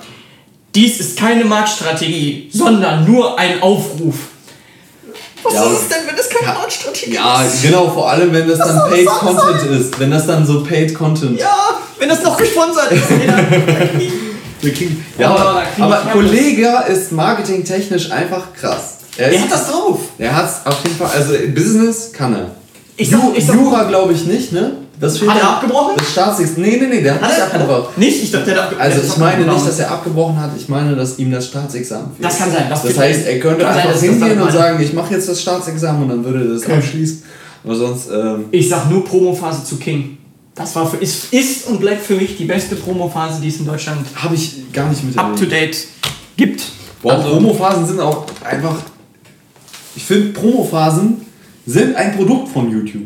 Dies 0.74 1.00
ist 1.00 1.18
keine 1.18 1.44
Marktstrategie, 1.44 2.50
sondern 2.52 3.04
nur 3.10 3.38
ein 3.38 3.62
Aufruf. 3.62 4.14
Was 5.42 5.54
Ja, 5.54 5.64
ist 5.64 5.80
es 5.82 5.88
denn, 5.88 6.06
wenn 6.06 6.16
das 6.16 6.28
keine 6.28 6.46
ja, 6.46 6.54
Marktstrategie 6.58 7.14
Ja, 7.14 7.42
ist? 7.42 7.62
genau, 7.62 7.88
vor 7.88 8.10
allem 8.10 8.32
wenn 8.32 8.46
das 8.46 8.58
dann 8.58 8.76
soll 8.76 8.90
Paid 8.90 9.06
das 9.06 9.18
Content 9.18 9.70
ist. 9.80 9.98
Wenn 9.98 10.10
das 10.10 10.26
dann 10.26 10.46
so 10.46 10.62
Paid 10.62 10.94
Content. 10.94 11.40
Ja, 11.40 11.56
wenn 11.98 12.08
das 12.10 12.22
noch 12.22 12.36
gesponsert 12.36 12.92
ist. 12.92 13.04
Wir 14.66 14.74
kriegen, 14.74 15.04
ja, 15.18 15.32
Oh, 15.34 15.38
aber, 15.38 15.62
krieg 15.74 15.84
aber. 15.84 15.96
Kollege 16.12 16.68
ist 16.92 17.12
marketingtechnisch 17.12 18.10
einfach 18.10 18.52
krass. 18.52 18.94
Er 19.16 19.30
ist, 19.30 19.42
hat 19.42 19.52
das 19.52 19.70
drauf. 19.70 19.98
Der 20.18 20.34
hat's 20.36 20.60
auf 20.66 20.76
jeden 20.84 20.96
Fall, 20.96 21.10
also 21.16 21.32
Business 21.54 22.12
kann 22.12 22.34
er. 22.34 22.50
Ich 22.96 23.08
sag- 23.10 23.20
Ju- 23.20 23.32
ich 23.36 23.46
sag- 23.46 23.54
Jura 23.56 23.84
glaube 23.84 24.12
ich 24.12 24.26
nicht, 24.26 24.52
ne? 24.52 24.72
Das 24.98 25.20
Hat 25.20 25.38
er 25.38 25.48
abgebrochen? 25.50 25.92
Das 25.98 26.10
Staatsexamen. 26.10 26.62
Nee, 26.70 26.78
nee, 26.80 26.86
nee, 26.86 27.02
der 27.02 27.14
hat, 27.16 27.20
Hat 27.22 27.28
nicht 27.28 27.38
er 27.38 27.44
abgebrochen. 27.46 27.84
Nicht? 27.96 28.22
Ich 28.22 28.30
dachte, 28.32 28.46
der 28.46 28.56
hat 28.56 28.62
abgebrochen. 28.64 28.90
Also 28.92 29.02
ich 29.04 29.10
hat 29.10 29.18
meine 29.18 29.52
nicht, 29.52 29.66
dass 29.68 29.78
er 29.78 29.90
abgebrochen 29.90 30.40
hat, 30.40 30.50
ich 30.56 30.68
meine, 30.70 30.96
dass 30.96 31.18
ihm 31.18 31.30
das 31.30 31.46
Staatsexamen 31.48 32.06
fehlt. 32.16 32.24
Das 32.24 32.38
kann 32.38 32.50
sein, 32.50 32.64
das 32.70 32.82
Das, 32.82 32.98
heißt, 32.98 33.26
er 33.26 33.38
könnte 33.38 33.60
sein, 33.64 33.74
einfach 33.76 33.92
das 33.92 34.00
hingehen 34.02 34.40
und 34.40 34.50
sagen, 34.52 34.82
ich 34.82 34.92
mache 34.94 35.12
jetzt 35.14 35.28
das 35.28 35.40
Staatsexamen 35.42 36.02
und 36.04 36.08
dann 36.08 36.24
würde 36.24 36.46
er 36.48 36.54
das 36.54 36.62
Okay. 36.64 36.76
abschließen. 36.78 37.22
Aber 37.64 37.74
sonst, 37.74 38.08
ähm, 38.10 38.46
Ich 38.50 38.68
sag 38.70 38.88
nur 38.90 39.04
Promophase 39.04 39.64
zu 39.64 39.76
King. 39.76 40.16
Das 40.56 40.74
war 40.74 40.90
für, 40.90 40.96
ist, 40.96 41.32
ist 41.34 41.66
und 41.68 41.80
bleibt 41.80 42.02
für 42.04 42.14
mich 42.14 42.36
die 42.38 42.46
beste 42.46 42.76
Promophase, 42.76 43.40
die 43.42 43.48
es 43.48 43.58
in 43.58 43.66
Deutschland 43.66 44.06
habe 44.16 44.34
ich 44.34 44.72
gar 44.72 44.88
nicht 44.88 45.04
mit 45.04 45.16
up 45.18 45.36
to 45.36 45.44
date 45.44 45.76
gibt. 46.36 46.62
Boah, 47.02 47.12
Also- 47.12 47.28
Promophasen 47.34 47.86
sind 47.86 48.00
auch 48.00 48.24
einfach. 48.42 48.76
Ich 49.94 50.04
finde, 50.04 50.28
Promophasen 50.32 51.18
sind 51.66 51.94
ein 51.94 52.16
Produkt 52.16 52.48
von 52.48 52.70
YouTube. 52.70 53.02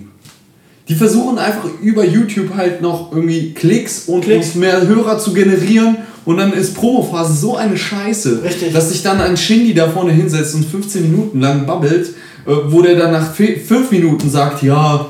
Die 0.89 0.95
versuchen 0.95 1.39
einfach 1.39 1.69
über 1.83 2.05
YouTube 2.05 2.55
halt 2.57 2.83
noch 2.83 3.13
irgendwie 3.13 3.53
Klicks 3.53 4.05
und 4.07 4.23
Klicks. 4.23 4.49
noch 4.49 4.55
mehr 4.57 4.87
Hörer 4.87 5.19
zu 5.19 5.33
generieren 5.33 5.99
und 6.25 6.37
dann 6.37 6.53
ist 6.53 6.75
Promophase 6.75 7.33
so 7.35 7.57
eine 7.57 7.77
Scheiße, 7.77 8.43
Richtig. 8.45 8.73
dass 8.73 8.91
sich 8.91 9.03
dann 9.03 9.21
ein 9.21 9.37
Shindy 9.37 9.73
da 9.75 9.89
vorne 9.89 10.13
hinsetzt 10.13 10.55
und 10.55 10.65
15 10.67 11.03
Minuten 11.03 11.41
lang 11.41 11.65
babbelt, 11.67 12.09
äh, 12.47 12.51
wo 12.69 12.83
der 12.83 12.97
dann 12.97 13.13
nach 13.13 13.33
5 13.35 13.91
Minuten 13.93 14.29
sagt, 14.31 14.63
ja, 14.65 15.07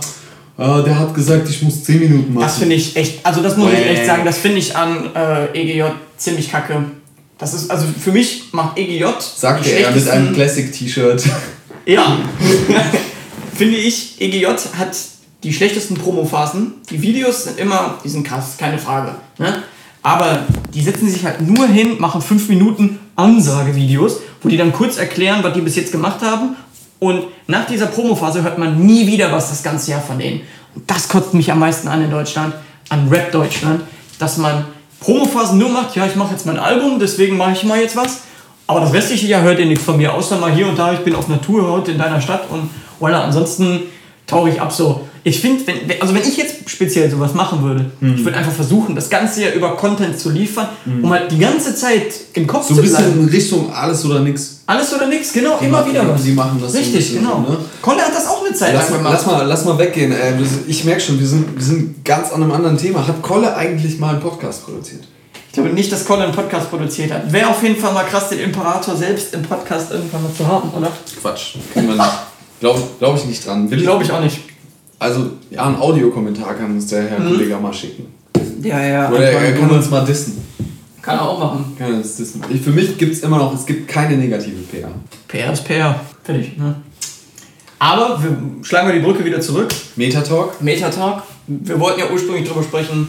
äh, 0.61 0.85
der 0.85 0.99
hat 0.99 1.15
gesagt, 1.15 1.49
ich 1.49 1.63
muss 1.63 1.83
10 1.85 2.01
Minuten 2.01 2.35
machen. 2.35 2.45
Das 2.45 2.59
finde 2.59 2.75
ich 2.75 2.95
echt, 2.95 3.25
also 3.25 3.43
das 3.43 3.57
muss 3.57 3.73
ich 3.73 3.79
echt 3.79 4.05
sagen, 4.05 4.27
das 4.27 4.37
finde 4.37 4.59
ich 4.59 4.77
an 4.77 5.11
äh, 5.15 5.59
EGJ 5.59 5.85
ziemlich 6.19 6.51
kacke. 6.51 6.85
Das 7.39 7.55
ist, 7.55 7.71
also 7.71 7.87
für 7.99 8.13
mich 8.13 8.53
macht 8.53 8.79
EGJ. 8.79 9.07
Sagt 9.19 9.67
er 9.67 9.91
mit 9.91 10.09
einem 10.09 10.35
Classic-T-Shirt. 10.35 11.25
Ja. 11.87 12.19
Finde 13.55 13.77
ich, 13.79 14.21
EGJ 14.21 14.47
hat 14.79 14.97
die 15.43 15.53
schlechtesten 15.53 15.95
Promophasen. 15.95 16.75
Die 16.91 17.01
Videos 17.01 17.45
sind 17.45 17.59
immer, 17.59 17.99
die 18.05 18.11
sind 18.11 18.23
krass, 18.23 18.57
keine 18.59 18.79
Frage. 18.79 19.15
Ne? 19.39 19.63
Aber 20.03 20.47
die 20.73 20.83
setzen 20.83 21.09
sich 21.09 21.25
halt 21.25 21.41
nur 21.41 21.67
hin, 21.67 21.99
machen 21.99 22.21
5 22.21 22.51
Minuten 22.51 22.99
Ansagevideos, 23.17 24.21
wo 24.43 24.49
die 24.51 24.59
dann 24.59 24.73
kurz 24.73 24.99
erklären, 24.99 25.43
was 25.43 25.55
die 25.55 25.63
bis 25.63 25.75
jetzt 25.75 25.91
gemacht 25.91 26.21
haben. 26.21 26.55
Und 27.01 27.25
nach 27.47 27.67
dieser 27.67 27.87
Promophase 27.87 28.43
hört 28.43 28.59
man 28.59 28.79
nie 28.79 29.07
wieder 29.07 29.33
was 29.33 29.49
das 29.49 29.63
ganze 29.63 29.91
Jahr 29.91 30.03
von 30.03 30.19
denen. 30.19 30.43
Und 30.75 30.89
das 30.89 31.09
kotzt 31.09 31.35
mich 31.35 31.51
am 31.51 31.59
meisten 31.59 31.89
an 31.89 32.05
in 32.05 32.11
Deutschland, 32.11 32.55
an 32.91 33.09
Rap 33.09 33.33
Deutschland, 33.33 33.83
dass 34.19 34.37
man 34.37 34.67
Promophasen 35.01 35.59
nur 35.59 35.71
macht, 35.71 35.97
ja, 35.97 36.07
ich 36.07 36.15
mache 36.15 36.33
jetzt 36.33 36.45
mein 36.45 36.59
Album, 36.59 36.99
deswegen 37.01 37.37
mache 37.37 37.53
ich 37.53 37.65
mal 37.65 37.81
jetzt 37.81 37.97
was. 37.97 38.21
Aber 38.67 38.81
das 38.81 38.93
restliche 38.93 39.27
Jahr 39.27 39.43
hört 39.43 39.59
ihr 39.59 39.67
nichts 39.67 39.83
von 39.83 39.97
mir, 39.97 40.15
außer 40.15 40.37
mal 40.37 40.53
hier 40.53 40.69
und 40.69 40.79
da, 40.79 40.93
ich 40.93 41.01
bin 41.01 41.15
auf 41.17 41.27
Natur 41.27 41.69
heute 41.69 41.93
in 41.93 41.99
deiner 41.99 42.21
Stadt 42.21 42.43
und 42.51 42.71
voilà, 43.01 43.23
ansonsten 43.23 43.81
tauche 44.27 44.51
ich 44.51 44.61
ab 44.61 44.71
so. 44.71 45.09
Ich 45.23 45.41
finde, 45.41 45.67
wenn, 45.67 46.01
also 46.01 46.15
wenn 46.15 46.23
ich 46.23 46.37
jetzt 46.39 46.69
speziell 46.71 47.11
sowas 47.11 47.35
machen 47.35 47.63
würde, 47.63 47.91
Mhm. 48.01 48.15
ich 48.15 48.25
würde 48.25 48.39
einfach 48.39 48.53
versuchen, 48.53 48.95
das 48.95 49.11
ganze 49.11 49.43
Jahr 49.43 49.53
über 49.53 49.77
Content 49.77 50.19
zu 50.19 50.31
liefern, 50.31 50.69
um 51.03 51.11
halt 51.11 51.31
die 51.31 51.39
ganze 51.39 51.75
Zeit 51.75 52.13
im 52.33 52.47
Kopf 52.47 52.67
So 52.69 52.73
ein 52.73 52.77
zu 52.77 52.83
bisschen 52.83 53.05
bleiben. 53.05 53.21
in 53.21 53.29
Richtung 53.29 53.73
alles 53.73 54.05
oder 54.05 54.21
nix. 54.21 54.61
Alles 54.67 54.95
oder 54.95 55.07
nichts, 55.09 55.33
genau, 55.33 55.59
Die 55.61 55.67
immer 55.67 55.79
machen- 55.81 55.91
wieder 55.91 56.09
was. 56.09 56.23
die 56.23 56.33
machen 56.33 56.59
das 56.63 56.73
so 56.73 56.79
ein 56.79 56.85
Richtig, 56.85 57.01
bisschen 57.07 57.23
genau. 57.23 57.45
so, 57.47 57.53
ne? 57.53 57.59
Kolle 57.83 58.01
hat 58.03 58.15
das 58.15 58.27
auch 58.29 58.45
eine 58.47 58.55
Zeit 58.55 58.73
Lass 58.73 58.91
lang 58.91 59.03
mal, 59.03 59.11
gemacht. 59.11 59.13
lass, 59.13 59.27
mal, 59.27 59.47
lass 59.47 59.65
mal 59.65 59.79
weggehen. 59.79 60.13
Äh, 60.13 60.33
ich 60.69 60.85
merke 60.85 61.01
schon, 61.01 61.19
wir 61.21 61.27
sind, 61.27 61.55
wir 61.57 61.65
sind 61.65 62.05
ganz 62.05 62.31
an 62.31 62.43
einem 62.43 62.53
anderen 62.53 62.79
Thema. 62.79 63.07
Hat 63.07 63.21
Kolle 63.21 63.55
eigentlich 63.57 63.99
mal 63.99 64.11
einen 64.11 64.21
Podcast 64.21 64.65
produziert? 64.65 65.03
Ich 65.49 65.55
glaube 65.55 65.71
nicht, 65.71 65.91
dass 65.93 66.05
Colin 66.05 66.23
einen 66.27 66.33
Podcast 66.33 66.71
produziert 66.71 67.13
hat. 67.13 67.31
Wäre 67.33 67.49
auf 67.49 67.61
jeden 67.63 67.77
Fall 67.77 67.93
mal 67.93 68.05
krass, 68.05 68.29
den 68.29 68.39
Imperator 68.39 68.97
selbst 68.97 69.35
im 69.35 69.43
Podcast 69.43 69.91
irgendwann 69.91 70.23
mal 70.23 70.33
zu 70.33 70.47
haben, 70.47 70.71
oder? 70.71 70.93
Quatsch. 71.21 71.57
Können 71.75 71.89
wir 71.89 71.97
nicht. 71.97 72.11
Glaube 72.61 72.81
glaub 73.01 73.17
ich 73.17 73.25
nicht 73.25 73.45
dran. 73.45 73.69
Will 73.71 73.81
Glaube 73.83 74.05
ich 74.05 74.13
auch 74.13 74.21
nicht. 74.23 74.39
Also, 75.01 75.31
ja, 75.51 75.67
einen 75.67 75.77
Audiokommentar 75.77 76.55
kann 76.55 76.71
uns 76.73 76.87
der. 76.87 77.09
Herr 77.09 77.17
Kollege 77.19 77.57
mal 77.57 77.73
schicken. 77.73 78.07
Ja, 78.63 78.81
ja. 78.83 79.11
Oder 79.11 79.31
er 79.33 79.53
kann 79.55 79.71
uns 79.71 79.91
mal 79.91 80.05
dissen. 80.05 80.39
Kann 81.03 81.17
er 81.17 81.23
auch 81.29 81.39
machen. 81.41 81.75
Kann 81.79 81.95
uns 81.95 82.17
dissen. 82.17 82.43
Ich, 82.51 82.61
für 82.61 82.71
mich 82.71 82.97
gibt 82.99 83.15
es 83.15 83.21
immer 83.21 83.39
noch, 83.39 83.55
es 83.55 83.65
gibt 83.65 83.89
keine 83.89 84.17
negative 84.17 84.59
PR. 84.71 84.91
PR 85.27 85.53
ist 85.55 85.65
PR. 85.65 85.99
Fertig, 86.23 86.57
ne? 86.59 86.75
Aber 87.79 88.23
wir 88.23 88.37
schlagen 88.63 88.89
wir 88.89 88.95
die 88.95 89.01
Brücke 89.01 89.25
wieder 89.25 89.41
zurück. 89.41 89.69
Metatalk? 89.97 90.61
Metatalk. 90.61 91.23
Wir 91.47 91.81
wollten 91.81 92.01
ja 92.01 92.11
ursprünglich 92.13 92.47
darüber 92.47 92.63
sprechen, 92.63 93.09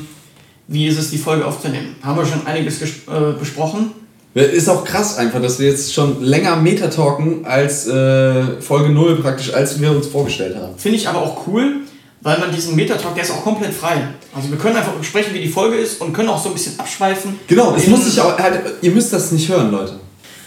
wie 0.70 0.88
ist 0.88 0.98
es, 0.98 1.10
die 1.12 1.18
Folge 1.18 1.46
aufzunehmen. 1.46 1.96
Haben 2.02 2.18
wir 2.18 2.26
schon 2.26 2.48
einiges 2.48 2.82
ges- 2.82 3.12
äh, 3.12 3.34
besprochen. 3.38 3.92
Ist 4.34 4.70
auch 4.70 4.86
krass 4.86 5.18
einfach, 5.18 5.42
dass 5.42 5.60
wir 5.60 5.70
jetzt 5.70 5.94
schon 5.94 6.24
länger 6.24 6.56
Metatalken 6.56 7.46
als 7.46 7.86
äh, 7.88 8.62
Folge 8.62 8.90
0 8.90 9.18
praktisch, 9.22 9.54
als 9.54 9.80
wir 9.82 9.92
uns 9.92 10.08
vorgestellt 10.08 10.56
haben. 10.56 10.74
Finde 10.78 10.98
ich 10.98 11.08
aber 11.08 11.20
auch 11.22 11.46
cool, 11.48 11.82
weil 12.22 12.40
man 12.40 12.50
diesen 12.54 12.76
Metatalk, 12.78 13.14
der 13.14 13.24
ist 13.24 13.32
auch 13.32 13.44
komplett 13.44 13.74
frei. 13.74 14.08
Also 14.34 14.50
wir 14.50 14.58
können 14.58 14.78
einfach 14.78 14.94
besprechen, 14.94 15.34
wie 15.34 15.42
die 15.42 15.50
Folge 15.50 15.76
ist 15.76 16.00
und 16.00 16.14
können 16.14 16.30
auch 16.30 16.42
so 16.42 16.48
ein 16.50 16.54
bisschen 16.54 16.80
abschweifen. 16.80 17.40
Genau, 17.48 17.76
es 17.76 17.88
muss 17.88 18.06
sich 18.06 18.22
auch, 18.22 18.38
halt, 18.40 18.62
ihr 18.82 18.92
müsst 18.92 19.12
das 19.12 19.32
nicht 19.34 19.50
hören, 19.50 19.70
Leute. 19.70 20.00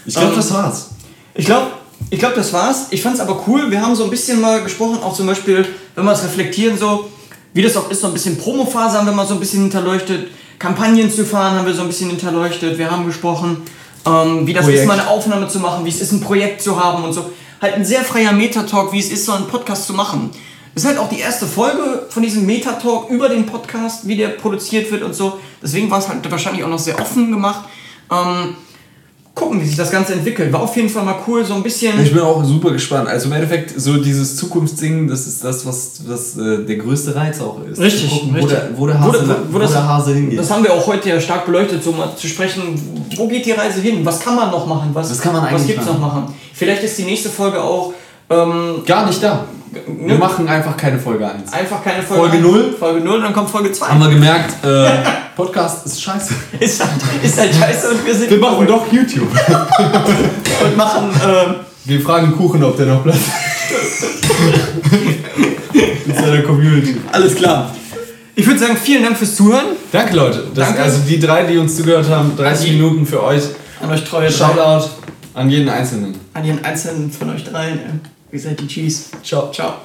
Ich 0.07 0.15
glaube, 0.15 0.29
Ähm, 0.31 0.35
das 0.37 0.51
war's. 0.51 0.89
Ich 1.35 1.45
glaube, 1.45 1.67
ich 2.09 2.17
glaub, 2.19 2.33
das 2.33 2.53
war's. 2.53 2.87
Ich 2.89 3.03
fand's 3.03 3.19
aber 3.19 3.43
cool. 3.47 3.69
Wir 3.69 3.81
haben 3.81 3.95
so 3.95 4.05
ein 4.05 4.09
bisschen 4.09 4.41
mal 4.41 4.63
gesprochen, 4.63 4.97
auch 5.03 5.13
zum 5.15 5.27
Beispiel, 5.27 5.63
wenn 5.93 6.05
wir 6.05 6.11
es 6.11 6.23
reflektieren, 6.23 6.75
so 6.77 7.07
wie 7.53 7.61
das 7.61 7.77
auch 7.77 7.89
ist, 7.91 8.01
so 8.01 8.07
ein 8.07 8.13
bisschen 8.13 8.37
Promophase 8.37 8.97
haben 8.97 9.05
wir 9.05 9.13
mal 9.13 9.27
so 9.27 9.35
ein 9.35 9.39
bisschen 9.39 9.61
hinterleuchtet. 9.61 10.27
Kampagnen 10.59 11.11
zu 11.11 11.25
fahren 11.25 11.57
haben 11.57 11.65
wir 11.65 11.73
so 11.73 11.81
ein 11.81 11.87
bisschen 11.87 12.09
hinterleuchtet. 12.09 12.77
Wir 12.77 12.89
haben 12.89 13.05
gesprochen, 13.05 13.61
ähm, 14.05 14.47
wie 14.47 14.53
das 14.53 14.65
Projekt. 14.65 14.81
ist, 14.81 14.87
mal 14.87 14.99
eine 14.99 15.09
Aufnahme 15.09 15.47
zu 15.47 15.59
machen, 15.59 15.85
wie 15.85 15.89
es 15.89 16.01
ist, 16.01 16.11
ein 16.11 16.21
Projekt 16.21 16.61
zu 16.61 16.81
haben 16.81 17.03
und 17.03 17.13
so. 17.13 17.29
Halt 17.61 17.75
ein 17.75 17.85
sehr 17.85 18.03
freier 18.03 18.31
Metatalk, 18.31 18.91
wie 18.91 18.99
es 18.99 19.11
ist, 19.11 19.25
so 19.25 19.33
einen 19.33 19.47
Podcast 19.47 19.87
zu 19.87 19.93
machen. 19.93 20.29
Das 20.73 20.83
ist 20.83 20.89
halt 20.89 20.99
auch 20.99 21.09
die 21.09 21.19
erste 21.19 21.47
Folge 21.47 22.05
von 22.09 22.21
diesem 22.21 22.45
Metatalk 22.45 23.09
über 23.09 23.29
den 23.29 23.45
Podcast, 23.45 24.07
wie 24.07 24.17
der 24.17 24.29
produziert 24.29 24.91
wird 24.91 25.03
und 25.03 25.15
so. 25.15 25.39
Deswegen 25.63 25.89
war 25.89 25.99
es 25.99 26.09
halt 26.09 26.29
wahrscheinlich 26.29 26.63
auch 26.63 26.69
noch 26.69 26.79
sehr 26.79 26.99
offen 26.99 27.31
gemacht. 27.31 27.63
Ähm, 28.11 28.55
gucken, 29.35 29.61
wie 29.61 29.65
sich 29.65 29.75
das 29.75 29.91
Ganze 29.91 30.13
entwickelt. 30.13 30.51
War 30.53 30.61
auf 30.63 30.75
jeden 30.77 30.87
Fall 30.89 31.03
mal 31.03 31.17
cool, 31.27 31.43
so 31.45 31.53
ein 31.55 31.61
bisschen. 31.61 32.01
Ich 32.01 32.11
bin 32.13 32.21
auch 32.21 32.43
super 32.43 32.71
gespannt. 32.71 33.09
Also 33.09 33.27
im 33.27 33.33
Endeffekt, 33.33 33.79
so 33.79 33.97
dieses 33.97 34.37
Zukunftsding, 34.37 35.07
das 35.09 35.27
ist 35.27 35.43
das, 35.43 35.65
was, 35.65 35.99
was 36.07 36.37
äh, 36.37 36.63
der 36.65 36.77
größte 36.77 37.13
Reiz 37.15 37.41
auch 37.41 37.59
ist. 37.69 37.79
Richtig, 37.79 38.09
gucken, 38.09 38.29
Wo, 38.31 38.35
richtig. 38.45 38.51
der, 38.53 38.69
wo, 38.77 38.87
der 38.87 38.99
Hase, 38.99 39.37
wo, 39.49 39.53
wo 39.55 39.59
das- 39.59 39.73
der 39.73 39.87
Hase 39.87 40.13
hingeht. 40.13 40.39
Das 40.39 40.49
haben 40.49 40.63
wir 40.63 40.73
auch 40.73 40.87
heute 40.87 41.09
ja 41.09 41.19
stark 41.19 41.45
beleuchtet, 41.45 41.83
so 41.83 41.91
mal 41.91 42.15
zu 42.15 42.27
sprechen, 42.27 42.79
wo 43.17 43.27
geht 43.27 43.45
die 43.45 43.51
Reise 43.51 43.81
hin? 43.81 44.05
Was 44.05 44.21
kann 44.21 44.35
man 44.37 44.49
noch 44.51 44.65
machen? 44.65 44.89
Was, 44.93 45.11
Was 45.11 45.19
kann 45.21 45.33
man 45.33 45.43
was 45.43 45.51
eigentlich 45.51 45.67
gibt's 45.67 45.85
noch 45.85 45.99
machen? 45.99 46.33
Vielleicht 46.53 46.83
ist 46.83 46.97
die 46.97 47.03
nächste 47.03 47.29
Folge 47.29 47.61
auch 47.61 47.93
ähm, 48.29 48.83
Gar 48.85 49.05
nicht 49.05 49.21
da. 49.21 49.45
Wir 49.87 50.15
machen 50.17 50.47
einfach 50.47 50.75
keine 50.77 50.99
Folge 50.99 51.27
1. 51.27 51.51
einfach 51.53 51.83
keine 51.83 52.01
Folge. 52.03 52.29
Folge 52.29 52.37
null? 52.43 52.75
Folge 52.79 52.99
0, 53.01 53.21
dann 53.21 53.33
kommt 53.33 53.49
Folge 53.49 53.71
2. 53.71 53.87
Haben 53.87 53.99
wir 53.99 54.09
gemerkt, 54.09 54.63
äh, 54.65 54.89
Podcast 55.35 55.85
ist 55.85 56.01
scheiße. 56.01 56.33
Ist 56.59 56.81
halt, 56.81 56.91
ist 57.23 57.37
halt 57.39 57.53
scheiße 57.53 57.89
und 57.89 58.05
wir 58.05 58.15
sind 58.15 58.29
Wir 58.29 58.37
machen 58.39 58.65
doch 58.67 58.91
YouTube. 58.91 59.27
und 60.63 60.77
machen 60.77 61.09
ähm, 61.27 61.55
Wir 61.83 61.99
fragen 62.01 62.31
Kuchen, 62.35 62.63
ob 62.63 62.77
der 62.77 62.85
noch 62.85 63.03
Platz 63.03 63.17
In 66.05 66.13
seiner 66.13 66.41
Community. 66.43 66.97
alles 67.11 67.35
klar. 67.35 67.71
Ich 68.35 68.45
würde 68.45 68.59
sagen, 68.59 68.77
vielen 68.77 69.03
Dank 69.03 69.17
fürs 69.17 69.35
Zuhören. 69.35 69.65
Danke, 69.91 70.15
Leute. 70.15 70.43
Das, 70.53 70.67
Danke. 70.67 70.83
Also 70.83 70.99
die 71.07 71.19
drei, 71.19 71.43
die 71.43 71.57
uns 71.57 71.75
zugehört 71.75 72.09
haben, 72.09 72.33
30 72.37 72.69
Die- 72.69 72.75
Minuten 72.75 73.05
für 73.05 73.23
euch. 73.23 73.43
An 73.81 73.91
euch 73.91 74.03
treue 74.03 74.27
drei. 74.29 74.33
Shoutout 74.33 74.89
an 75.33 75.49
jeden 75.49 75.67
Einzelnen. 75.69 76.15
An 76.33 76.45
jeden 76.45 76.63
einzelnen 76.63 77.11
von 77.11 77.29
euch 77.31 77.43
dreien. 77.43 78.01
Because 78.35 78.47
thank 78.47 78.69
Cheese? 78.69 79.11
Chop, 79.23 79.23
Ciao. 79.23 79.53
Ciao. 79.53 79.73